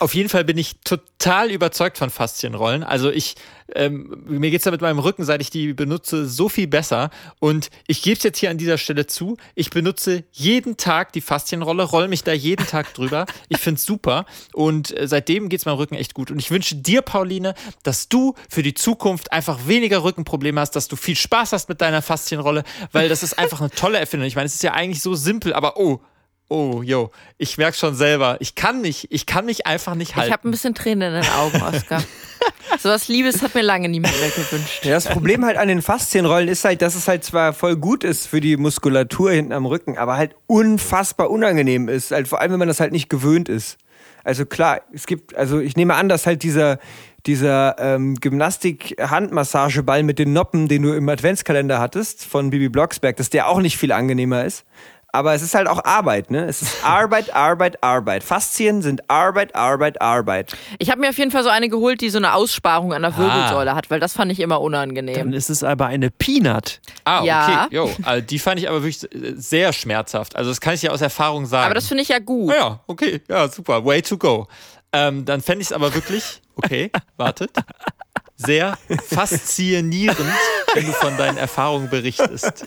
Auf 0.00 0.14
jeden 0.14 0.30
Fall 0.30 0.44
bin 0.44 0.56
ich 0.56 0.76
total 0.82 1.50
überzeugt 1.50 1.98
von 1.98 2.08
Faszienrollen. 2.08 2.82
Also 2.82 3.10
ich, 3.10 3.34
ähm, 3.74 4.24
mir 4.26 4.50
geht's 4.50 4.64
da 4.64 4.70
mit 4.70 4.80
meinem 4.80 5.00
Rücken, 5.00 5.22
seit 5.22 5.42
ich 5.42 5.50
die 5.50 5.74
benutze, 5.74 6.26
so 6.26 6.48
viel 6.48 6.66
besser. 6.66 7.10
Und 7.38 7.68
ich 7.86 8.00
gebe 8.00 8.16
es 8.16 8.22
jetzt 8.22 8.38
hier 8.38 8.48
an 8.48 8.56
dieser 8.56 8.78
Stelle 8.78 9.06
zu. 9.06 9.36
Ich 9.54 9.68
benutze 9.68 10.24
jeden 10.32 10.78
Tag 10.78 11.12
die 11.12 11.20
Faszienrolle, 11.20 11.82
roll 11.82 12.08
mich 12.08 12.24
da 12.24 12.32
jeden 12.32 12.66
Tag 12.66 12.94
drüber. 12.94 13.26
Ich 13.50 13.58
find's 13.58 13.84
super. 13.84 14.24
Und 14.54 14.96
äh, 14.96 15.06
seitdem 15.06 15.50
geht's 15.50 15.66
meinem 15.66 15.76
Rücken 15.76 15.96
echt 15.96 16.14
gut. 16.14 16.30
Und 16.30 16.38
ich 16.38 16.50
wünsche 16.50 16.74
dir, 16.74 17.02
Pauline, 17.02 17.52
dass 17.82 18.08
du 18.08 18.34
für 18.48 18.62
die 18.62 18.72
Zukunft 18.72 19.30
einfach 19.30 19.66
weniger 19.66 20.04
Rückenprobleme 20.04 20.58
hast, 20.58 20.74
dass 20.74 20.88
du 20.88 20.96
viel 20.96 21.16
Spaß 21.16 21.52
hast 21.52 21.68
mit 21.68 21.82
deiner 21.82 22.00
Faszienrolle, 22.00 22.64
weil 22.92 23.10
das 23.10 23.22
ist 23.22 23.38
einfach 23.38 23.60
eine 23.60 23.68
tolle 23.68 23.98
Erfindung. 23.98 24.26
Ich 24.26 24.36
meine, 24.36 24.46
es 24.46 24.54
ist 24.54 24.62
ja 24.62 24.72
eigentlich 24.72 25.02
so 25.02 25.14
simpel, 25.14 25.52
aber 25.52 25.76
oh, 25.76 26.00
oh, 26.48 26.82
yo, 26.82 27.10
ich 27.38 27.58
merke 27.58 27.76
schon 27.76 27.94
selber, 27.94 28.36
ich 28.40 28.54
kann 28.54 28.80
nicht, 28.80 29.08
ich 29.10 29.26
kann 29.26 29.46
mich 29.46 29.66
einfach 29.66 29.94
nicht 29.94 30.16
halten. 30.16 30.28
Ich 30.28 30.32
habe 30.32 30.48
ein 30.48 30.50
bisschen 30.50 30.74
Tränen 30.74 31.14
in 31.14 31.22
den 31.22 31.32
Augen, 31.32 31.62
Oskar. 31.62 32.02
so 32.78 32.88
was 32.88 33.08
Liebes 33.08 33.42
hat 33.42 33.54
mir 33.54 33.62
lange 33.62 33.88
niemand 33.88 34.18
mehr 34.20 34.30
gewünscht. 34.30 34.84
Ja, 34.84 34.92
das 34.92 35.06
Problem 35.06 35.44
halt 35.44 35.56
an 35.56 35.68
den 35.68 35.82
Faszienrollen 35.82 36.48
ist 36.48 36.64
halt, 36.64 36.82
dass 36.82 36.94
es 36.94 37.08
halt 37.08 37.24
zwar 37.24 37.52
voll 37.52 37.76
gut 37.76 38.04
ist 38.04 38.26
für 38.26 38.40
die 38.40 38.56
Muskulatur 38.56 39.32
hinten 39.32 39.52
am 39.52 39.66
Rücken, 39.66 39.98
aber 39.98 40.16
halt 40.16 40.36
unfassbar 40.46 41.30
unangenehm 41.30 41.88
ist. 41.88 42.10
Halt 42.10 42.28
vor 42.28 42.40
allem, 42.40 42.52
wenn 42.52 42.58
man 42.58 42.68
das 42.68 42.80
halt 42.80 42.92
nicht 42.92 43.08
gewöhnt 43.08 43.48
ist. 43.48 43.78
Also 44.24 44.44
klar, 44.44 44.80
es 44.92 45.06
gibt, 45.06 45.36
also 45.36 45.60
ich 45.60 45.76
nehme 45.76 45.94
an, 45.94 46.08
dass 46.08 46.26
halt 46.26 46.42
dieser, 46.42 46.78
dieser 47.26 47.76
ähm, 47.78 48.16
Gymnastik-Handmassageball 48.16 50.02
mit 50.02 50.18
den 50.18 50.32
Noppen, 50.32 50.66
den 50.66 50.82
du 50.82 50.94
im 50.94 51.08
Adventskalender 51.08 51.78
hattest, 51.78 52.24
von 52.24 52.50
Bibi 52.50 52.68
Blocksberg, 52.68 53.16
dass 53.16 53.30
der 53.30 53.48
auch 53.48 53.60
nicht 53.60 53.76
viel 53.76 53.92
angenehmer 53.92 54.44
ist. 54.44 54.64
Aber 55.16 55.32
es 55.32 55.40
ist 55.40 55.54
halt 55.54 55.66
auch 55.66 55.82
Arbeit, 55.84 56.30
ne? 56.30 56.44
Es 56.44 56.60
ist 56.60 56.76
Arbeit, 56.84 57.34
Arbeit, 57.34 57.82
Arbeit. 57.82 58.22
Faszien 58.22 58.82
sind 58.82 59.08
Arbeit, 59.08 59.54
Arbeit, 59.54 60.02
Arbeit. 60.02 60.54
Ich 60.78 60.90
habe 60.90 61.00
mir 61.00 61.08
auf 61.08 61.16
jeden 61.16 61.30
Fall 61.30 61.42
so 61.42 61.48
eine 61.48 61.70
geholt, 61.70 62.02
die 62.02 62.10
so 62.10 62.18
eine 62.18 62.34
Aussparung 62.34 62.92
an 62.92 63.00
der 63.00 63.16
Wirbelsäule 63.16 63.74
hat, 63.74 63.90
weil 63.90 63.98
das 63.98 64.12
fand 64.12 64.30
ich 64.30 64.40
immer 64.40 64.60
unangenehm. 64.60 65.14
Dann 65.16 65.32
ist 65.32 65.48
es 65.48 65.64
aber 65.64 65.86
eine 65.86 66.10
Peanut. 66.10 66.80
Ah, 67.04 67.22
Ja. 67.24 67.64
okay. 67.64 67.66
Jo, 67.76 67.90
also 68.02 68.26
die 68.26 68.38
fand 68.38 68.60
ich 68.60 68.68
aber 68.68 68.82
wirklich 68.82 69.08
sehr 69.36 69.72
schmerzhaft. 69.72 70.36
Also 70.36 70.50
das 70.50 70.60
kann 70.60 70.74
ich 70.74 70.82
ja 70.82 70.90
aus 70.90 71.00
Erfahrung 71.00 71.46
sagen. 71.46 71.64
Aber 71.64 71.74
das 71.74 71.88
finde 71.88 72.02
ich 72.02 72.10
ja 72.10 72.18
gut. 72.18 72.50
Ja, 72.52 72.56
ja, 72.58 72.80
okay. 72.86 73.22
Ja, 73.28 73.48
super. 73.48 73.84
Way 73.84 74.02
to 74.02 74.18
go. 74.18 74.46
Ähm, 74.92 75.24
dann 75.24 75.40
fände 75.40 75.62
ich 75.62 75.68
es 75.68 75.72
aber 75.72 75.94
wirklich, 75.94 76.40
okay, 76.56 76.90
wartet, 77.16 77.50
sehr 78.36 78.78
faszinierend, 79.08 80.18
wenn 80.74 80.86
du 80.86 80.92
von 80.92 81.16
deinen 81.16 81.38
Erfahrungen 81.38 81.88
berichtest. 81.88 82.64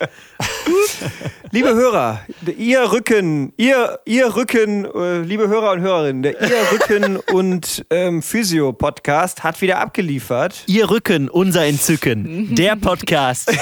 Liebe 1.51 1.73
Hörer, 1.73 2.21
ihr 2.57 2.91
Rücken, 2.91 3.53
ihr, 3.57 3.99
ihr 4.05 4.35
Rücken, 4.35 4.85
äh, 4.85 5.21
liebe 5.21 5.47
Hörer 5.47 5.71
und 5.71 5.81
Hörerinnen, 5.81 6.23
der 6.23 6.39
Ihr 6.41 6.71
Rücken 6.71 7.17
und 7.17 7.85
ähm, 7.89 8.21
Physio-Podcast 8.21 9.43
hat 9.43 9.61
wieder 9.61 9.79
abgeliefert. 9.79 10.63
Ihr 10.67 10.89
Rücken, 10.89 11.29
unser 11.29 11.65
Entzücken. 11.65 12.53
Der 12.55 12.75
Podcast. 12.75 13.51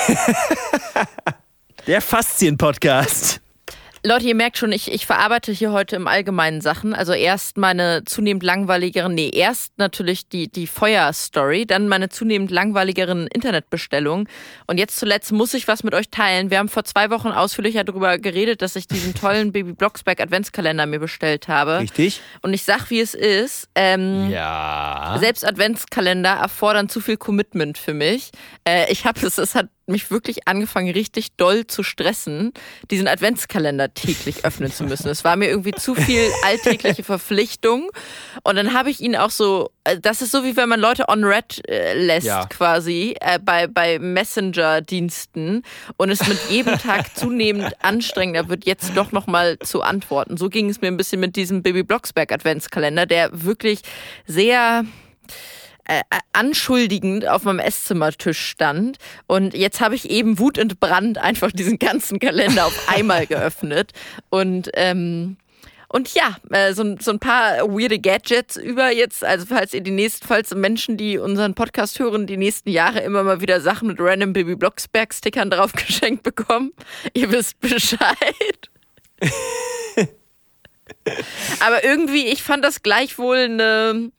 Der 1.88 2.02
Faszien-Podcast. 2.02 3.37
Leute, 4.08 4.26
ihr 4.26 4.36
merkt 4.36 4.58
schon, 4.58 4.72
ich, 4.72 4.90
ich 4.90 5.06
verarbeite 5.06 5.52
hier 5.52 5.74
heute 5.74 5.98
im 5.98 6.08
Allgemeinen 6.08 6.62
Sachen. 6.62 6.94
Also 6.94 7.12
erst 7.12 7.58
meine 7.58 8.06
zunehmend 8.06 8.42
langweiligeren, 8.42 9.14
nee, 9.14 9.30
erst 9.30 9.78
natürlich 9.78 10.30
die, 10.30 10.50
die 10.50 10.66
Feuer-Story, 10.66 11.66
dann 11.66 11.90
meine 11.90 12.08
zunehmend 12.08 12.50
langweiligeren 12.50 13.28
Internetbestellungen. 13.28 14.30
Und 14.66 14.78
jetzt 14.78 14.96
zuletzt 14.96 15.34
muss 15.34 15.54
ich 15.54 15.68
was 15.68 15.84
mit 15.84 15.94
euch 15.94 16.10
teilen. 16.10 16.50
Wir 16.52 16.60
haben 16.60 16.70
vor 16.70 16.86
zwei 16.86 17.10
Wochen 17.10 17.28
ausführlicher 17.28 17.84
darüber 17.84 18.18
geredet, 18.18 18.62
dass 18.62 18.78
ich 18.78 18.88
diesen 18.88 19.14
tollen 19.22 19.52
Baby 19.52 19.74
Blocksberg 19.74 20.22
Adventskalender 20.22 20.86
mir 20.86 21.00
bestellt 21.00 21.50
habe. 21.50 21.80
Richtig? 21.80 22.22
Und 22.42 22.54
ich 22.54 22.64
sag, 22.64 22.90
wie 22.90 23.02
es 23.02 23.14
ist. 23.14 23.68
Ähm, 23.76 24.30
Ja. 24.30 25.18
Selbst 25.20 25.46
Adventskalender 25.46 26.30
erfordern 26.30 26.88
zu 26.88 27.02
viel 27.02 27.18
Commitment 27.18 27.78
für 27.78 27.94
mich. 27.94 28.32
Äh, 28.64 28.90
ich 28.90 29.06
habe 29.06 29.20
es, 29.28 29.38
es 29.38 29.54
hat 29.54 29.68
mich 29.88 30.12
wirklich 30.12 30.48
angefangen, 30.48 30.92
richtig 30.92 31.36
doll 31.38 31.66
zu 31.66 31.82
stressen, 31.82 32.52
diesen 32.92 33.08
Adventskalender 33.08 33.94
täglich 33.94 34.44
öffnen 34.46 34.72
zu 34.72 34.84
müssen. 34.84 35.08
Es 35.10 35.24
war 35.24 35.36
mir 35.38 35.48
irgendwie 35.48 35.72
zu 35.72 35.96
viel 35.96 36.22
alltägliche 36.46 37.04
Verpflichtung. 37.04 37.90
Und 38.44 38.56
dann 38.58 38.74
habe 38.74 38.90
ich 38.90 39.00
ihn 39.00 39.16
auch 39.16 39.30
so, 39.30 39.72
äh, 39.86 39.98
das 40.00 40.22
ist 40.22 40.32
so 40.32 40.44
wie 40.44 40.58
wenn 40.58 40.68
man 40.70 40.80
Leute 40.80 41.06
on 41.08 41.24
red 41.24 41.62
äh, 41.70 41.94
lässt 41.94 42.28
Ja. 42.28 42.46
quasi 42.48 43.16
äh, 43.22 43.40
bei, 43.40 43.68
bei 43.68 43.98
Messenger-Diensten 44.00 45.64
und 45.96 46.10
es 46.10 46.28
mit 46.28 46.38
jedem 46.50 46.78
Tag 46.78 47.16
zunehmend 47.18 47.74
anstrengender 47.82 48.50
wird, 48.50 48.66
jetzt 48.66 48.92
doch 48.96 49.12
nochmal 49.12 49.58
zu 49.60 49.82
antworten. 49.82 50.38
So 50.38 50.50
ging 50.50 50.70
es 50.70 50.82
mir 50.82 50.88
ein 50.88 50.98
bisschen 50.98 51.22
mit 51.22 51.36
diesem 51.36 51.64
Baby 51.64 51.84
Blocksberg 51.84 52.32
Adventskalender, 52.32 53.06
der 53.06 53.30
wirklich 53.32 53.82
sehr 54.26 54.84
äh, 55.88 56.00
äh, 56.10 56.20
anschuldigend 56.34 57.28
auf 57.28 57.44
meinem 57.44 57.60
Esszimmertisch 57.60 58.40
stand. 58.40 58.98
Und 59.28 59.54
jetzt 59.54 59.80
habe 59.82 59.96
ich 59.96 60.10
eben 60.10 60.40
wutentbrannt 60.40 61.18
einfach 61.18 61.52
diesen 61.52 61.80
ganzen 61.80 62.20
Kalender 62.20 62.66
auf 62.66 62.90
einmal 62.96 63.26
geöffnet. 63.28 63.92
Und 64.30 64.70
ähm, 64.74 65.38
und 65.90 66.14
ja, 66.14 66.36
äh, 66.52 66.74
so, 66.74 66.84
ein- 66.84 67.00
so 67.00 67.12
ein 67.12 67.20
paar 67.20 67.60
weirde 67.70 67.98
Gadgets 67.98 68.58
über 68.58 68.92
jetzt, 68.92 69.24
also 69.24 69.46
falls 69.46 69.74
ihr 69.74 69.80
die 69.80 69.92
nächsten, 69.92 70.28
falls 70.28 70.54
Menschen, 70.54 70.98
die 70.98 71.18
unseren 71.18 71.54
Podcast 71.56 71.98
hören, 72.00 72.28
die 72.28 72.36
nächsten 72.36 72.70
Jahre 72.72 73.00
immer 73.00 73.24
mal 73.24 73.40
wieder 73.40 73.62
Sachen 73.62 73.88
mit 73.88 73.98
random 74.02 74.34
Baby 74.34 74.58
Blocksberg 74.58 75.14
Stickern 75.14 75.50
drauf 75.50 75.72
geschenkt 75.88 76.24
bekommen, 76.24 76.74
ihr 77.14 77.32
wisst 77.32 77.62
Bescheid. 77.62 78.70
Aber 81.62 81.84
irgendwie, 81.84 82.28
ich 82.28 82.44
fand 82.44 82.64
das 82.66 82.84
gleichwohl 82.84 83.38
eine 83.38 84.12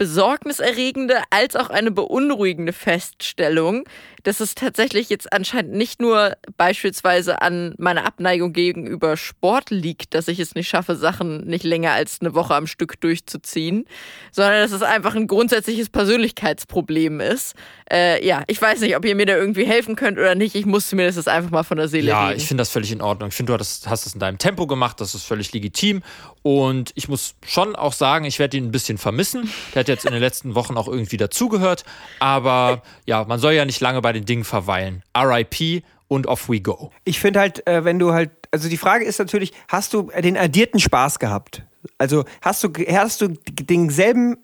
besorgniserregende 0.00 1.18
als 1.28 1.56
auch 1.56 1.68
eine 1.68 1.90
beunruhigende 1.90 2.72
Feststellung, 2.72 3.84
dass 4.22 4.40
es 4.40 4.54
tatsächlich 4.54 5.08
jetzt 5.08 5.32
anscheinend 5.32 5.72
nicht 5.72 6.00
nur 6.00 6.36
beispielsweise 6.56 7.40
an 7.42 7.74
meiner 7.78 8.06
Abneigung 8.06 8.52
gegenüber 8.52 9.16
Sport 9.16 9.70
liegt, 9.70 10.14
dass 10.14 10.28
ich 10.28 10.38
es 10.40 10.54
nicht 10.54 10.68
schaffe, 10.68 10.96
Sachen 10.96 11.46
nicht 11.46 11.64
länger 11.64 11.92
als 11.92 12.18
eine 12.20 12.34
Woche 12.34 12.54
am 12.54 12.66
Stück 12.66 13.00
durchzuziehen, 13.00 13.84
sondern 14.32 14.54
dass 14.62 14.72
es 14.72 14.82
einfach 14.82 15.14
ein 15.14 15.26
grundsätzliches 15.26 15.88
Persönlichkeitsproblem 15.90 17.20
ist. 17.20 17.54
Äh, 17.90 18.24
ja, 18.26 18.42
ich 18.46 18.60
weiß 18.60 18.80
nicht, 18.80 18.96
ob 18.96 19.04
ihr 19.04 19.14
mir 19.14 19.26
da 19.26 19.36
irgendwie 19.36 19.64
helfen 19.66 19.96
könnt 19.96 20.18
oder 20.18 20.34
nicht. 20.34 20.54
Ich 20.54 20.66
musste 20.66 20.96
mir 20.96 21.06
das 21.06 21.16
jetzt 21.16 21.28
einfach 21.28 21.50
mal 21.50 21.62
von 21.62 21.76
der 21.78 21.88
Seele 21.88 22.08
Ja, 22.08 22.28
reden. 22.28 22.38
ich 22.38 22.46
finde 22.46 22.60
das 22.62 22.70
völlig 22.70 22.92
in 22.92 23.00
Ordnung. 23.02 23.28
Ich 23.30 23.34
finde, 23.34 23.52
du 23.54 23.58
hast, 23.58 23.88
hast 23.88 24.06
es 24.06 24.14
in 24.14 24.20
deinem 24.20 24.38
Tempo 24.38 24.66
gemacht, 24.66 25.00
das 25.00 25.14
ist 25.14 25.24
völlig 25.24 25.52
legitim. 25.52 26.02
Und 26.42 26.92
ich 26.94 27.08
muss 27.08 27.34
schon 27.46 27.76
auch 27.76 27.92
sagen, 27.92 28.24
ich 28.24 28.38
werde 28.38 28.56
ihn 28.56 28.66
ein 28.66 28.70
bisschen 28.70 28.98
vermissen. 28.98 29.50
Der 29.74 29.80
hat 29.80 29.88
jetzt 29.88 30.06
in 30.06 30.12
den 30.12 30.20
letzten 30.20 30.54
Wochen 30.54 30.76
auch 30.76 30.88
irgendwie 30.88 31.18
dazugehört. 31.18 31.84
Aber 32.18 32.82
ja, 33.06 33.24
man 33.24 33.38
soll 33.38 33.52
ja 33.52 33.64
nicht 33.64 33.80
lange 33.80 34.00
bei 34.00 34.12
den 34.12 34.24
Dingen 34.24 34.44
verweilen. 34.44 35.02
RIP 35.16 35.82
und 36.08 36.26
off 36.26 36.48
we 36.48 36.60
go. 36.60 36.90
Ich 37.04 37.20
finde 37.20 37.40
halt, 37.40 37.66
äh, 37.66 37.84
wenn 37.84 37.98
du 37.98 38.12
halt, 38.12 38.30
also 38.50 38.68
die 38.68 38.78
Frage 38.78 39.04
ist 39.04 39.18
natürlich, 39.18 39.52
hast 39.68 39.92
du 39.92 40.10
den 40.22 40.36
addierten 40.36 40.80
Spaß 40.80 41.18
gehabt? 41.18 41.62
Also 41.98 42.24
hast 42.40 42.64
du, 42.64 42.70
hast 42.90 43.20
du 43.20 43.28
denselben 43.28 44.38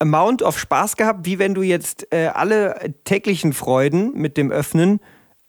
Amount 0.00 0.42
of 0.42 0.58
Spaß 0.58 0.96
gehabt, 0.96 1.26
wie 1.26 1.38
wenn 1.38 1.54
du 1.54 1.62
jetzt 1.62 2.06
äh, 2.12 2.26
alle 2.28 2.94
täglichen 3.04 3.52
Freuden 3.52 4.14
mit 4.14 4.36
dem 4.36 4.50
Öffnen 4.50 5.00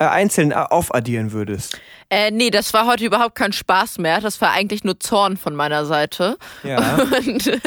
einzeln 0.07 0.51
äh, 0.51 0.55
aufaddieren 0.55 1.31
würdest? 1.31 1.79
Äh, 2.09 2.29
nee, 2.29 2.49
das 2.49 2.73
war 2.73 2.87
heute 2.87 3.05
überhaupt 3.05 3.35
kein 3.35 3.53
Spaß 3.53 3.97
mehr. 3.99 4.19
Das 4.19 4.41
war 4.41 4.51
eigentlich 4.51 4.83
nur 4.83 4.99
Zorn 4.99 5.37
von 5.37 5.55
meiner 5.55 5.85
Seite. 5.85 6.37
Ja. 6.63 6.97
Und 7.25 7.47
äh, 7.47 7.57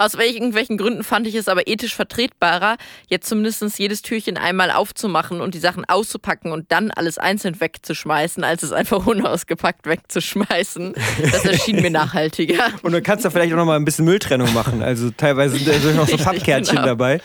aus 0.00 0.14
irgendwelchen 0.14 0.76
Gründen 0.76 1.04
fand 1.04 1.28
ich 1.28 1.36
es 1.36 1.46
aber 1.46 1.68
ethisch 1.68 1.94
vertretbarer, 1.94 2.76
jetzt 3.06 3.28
zumindest 3.28 3.78
jedes 3.78 4.02
Türchen 4.02 4.36
einmal 4.36 4.72
aufzumachen 4.72 5.40
und 5.40 5.54
die 5.54 5.60
Sachen 5.60 5.84
auszupacken 5.84 6.50
und 6.50 6.72
dann 6.72 6.90
alles 6.90 7.18
einzeln 7.18 7.60
wegzuschmeißen, 7.60 8.42
als 8.42 8.64
es 8.64 8.72
einfach 8.72 9.06
unausgepackt 9.06 9.86
wegzuschmeißen. 9.86 10.94
Das 11.30 11.44
erschien 11.44 11.76
mir 11.80 11.90
nachhaltiger. 11.90 12.64
Und 12.82 12.92
dann 12.92 13.02
kannst 13.02 13.24
du 13.24 13.30
vielleicht 13.30 13.52
auch 13.52 13.56
noch 13.56 13.66
mal 13.66 13.76
ein 13.76 13.84
bisschen 13.84 14.04
Mülltrennung 14.04 14.52
machen. 14.52 14.82
Also 14.82 15.10
teilweise 15.10 15.56
sind 15.56 15.68
da 15.68 15.78
so 15.78 15.90
noch 15.92 16.08
so 16.08 16.16
Pappkärtchen 16.24 16.76
Genau. 16.76 16.86
dabei. 16.86 17.20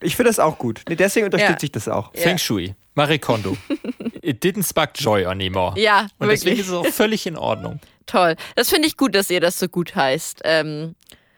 Ich 0.00 0.16
finde 0.16 0.30
das 0.30 0.38
auch 0.38 0.58
gut. 0.58 0.82
Nee, 0.88 0.96
deswegen 0.96 1.26
unterstütze 1.26 1.52
Ja. 1.60 1.64
ich 1.64 1.72
das 1.72 1.88
auch. 1.88 2.12
Ja. 2.14 2.22
Feng 2.22 2.38
Shui, 2.38 2.74
Marie 2.96 3.18
Kondo. 3.18 3.56
It 4.22 4.42
didn't 4.42 4.66
spark 4.66 4.98
joy 4.98 5.26
anymore. 5.26 5.78
Ja, 5.78 6.08
Und 6.18 6.28
deswegen 6.28 6.56
wirklich. 6.56 6.60
ist 6.60 6.68
es 6.68 6.72
auch 6.72 6.86
völlig 6.86 7.26
in 7.26 7.36
Ordnung. 7.36 7.78
Toll. 8.06 8.36
Das 8.54 8.70
finde 8.70 8.88
ich 8.88 8.96
gut, 8.96 9.14
dass 9.14 9.28
ihr 9.30 9.40
das 9.40 9.58
so 9.58 9.68
gut 9.68 9.94
heißt. 9.94 10.40
Ähm, 10.44 10.96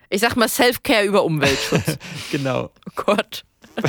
ich 0.08 0.20
sag 0.20 0.36
mal 0.36 0.48
Self-Care 0.48 1.04
über 1.04 1.24
Umweltschutz. 1.24 1.98
Genau. 2.30 2.70
Oh 2.86 2.92
Gott. 2.94 3.44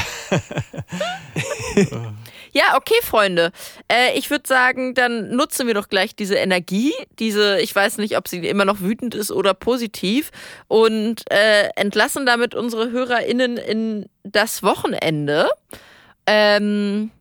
ja, 2.52 2.76
okay, 2.76 2.96
Freunde. 3.04 3.52
Äh, 3.88 4.18
ich 4.18 4.30
würde 4.30 4.48
sagen, 4.48 4.96
dann 4.96 5.36
nutzen 5.36 5.68
wir 5.68 5.74
doch 5.76 5.90
gleich 5.90 6.16
diese 6.16 6.36
Energie, 6.36 6.94
diese, 7.20 7.60
ich 7.62 7.76
weiß 7.76 7.98
nicht, 7.98 8.18
ob 8.18 8.28
sie 8.28 8.40
immer 8.48 8.66
noch 8.66 8.82
wütend 8.82 9.14
ist 9.16 9.32
oder 9.32 9.54
positiv, 9.54 10.32
und 10.68 11.24
äh, 11.32 11.70
entlassen 11.76 12.26
damit 12.26 12.56
unsere 12.56 12.92
HörerInnen 12.92 13.58
in 13.58 14.10
das 14.24 14.64
Wochenende. 14.64 15.50
Ähm, 16.28 17.12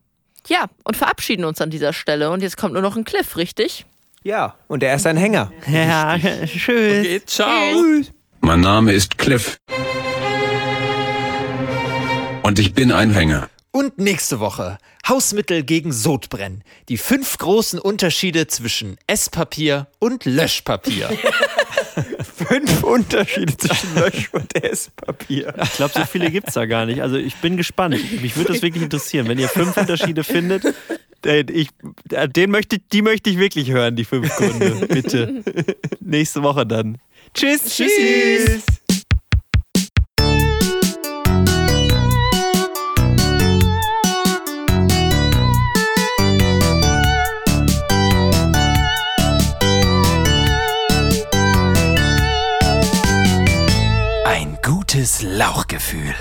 ja, 0.49 0.67
und 0.85 0.97
verabschieden 0.97 1.45
uns 1.45 1.61
an 1.61 1.71
dieser 1.71 1.93
Stelle. 1.93 2.31
Und 2.31 2.43
jetzt 2.43 2.57
kommt 2.57 2.73
nur 2.75 2.83
noch 2.83 2.97
ein 2.97 3.05
Cliff, 3.05 3.37
richtig? 3.37 3.87
Ja, 4.23 4.57
und 4.67 4.83
der 4.83 4.95
ist 4.95 5.07
ein 5.07 5.17
Hänger. 5.17 5.53
Ja, 5.67 6.19
schön. 6.47 7.01
Okay, 7.01 7.23
ciao. 7.25 8.03
Mein 8.41 8.61
Name 8.61 8.93
ist 8.93 9.19
Cliff. 9.19 9.59
Und 12.43 12.59
ich 12.59 12.75
bin 12.75 12.93
ein 12.93 13.13
Hänger. 13.13 13.49
Und 13.71 13.99
nächste 13.99 14.41
Woche 14.41 14.79
Hausmittel 15.07 15.63
gegen 15.63 15.93
Sodbrennen. 15.93 16.63
Die 16.89 16.97
fünf 16.97 17.39
großen 17.39 17.79
Unterschiede 17.79 18.47
zwischen 18.47 18.97
Esspapier 19.07 19.87
und 19.99 20.25
Löschpapier. 20.25 21.11
Fünf 22.37 22.83
Unterschiede 22.83 23.57
zwischen 23.57 23.95
Lösch- 23.95 24.29
und 24.33 24.55
Esspapier. 24.63 25.55
Ich 25.63 25.73
glaube, 25.73 25.93
so 25.95 26.05
viele 26.05 26.31
gibt 26.31 26.49
es 26.49 26.55
da 26.55 26.67
gar 26.67 26.87
nicht. 26.87 27.03
Also 27.03 27.17
ich 27.17 27.37
bin 27.37 27.57
gespannt. 27.57 27.97
Mich 28.23 28.37
würde 28.37 28.53
das 28.53 28.63
wirklich 28.63 28.83
interessieren. 28.83 29.29
Wenn 29.29 29.39
ihr 29.39 29.49
fünf 29.49 29.77
Unterschiede 29.77 30.25
findet, 30.25 30.63
ich, 31.25 31.69
äh, 32.11 32.29
den 32.29 32.51
möchte, 32.51 32.79
die 32.79 33.03
möchte 33.03 33.31
ich 33.31 33.39
wirklich 33.39 33.71
hören, 33.71 33.97
die 33.97 34.05
fünf 34.05 34.35
Gründe. 34.37 34.87
Bitte. 34.87 35.43
Nächste 36.01 36.43
Woche 36.43 36.67
dann. 36.67 36.99
Tschüss. 37.35 37.65
Tschüss. 37.65 37.89
Ein 38.49 38.88
gutes 54.99 55.23
Lauchgefühl. 55.23 56.13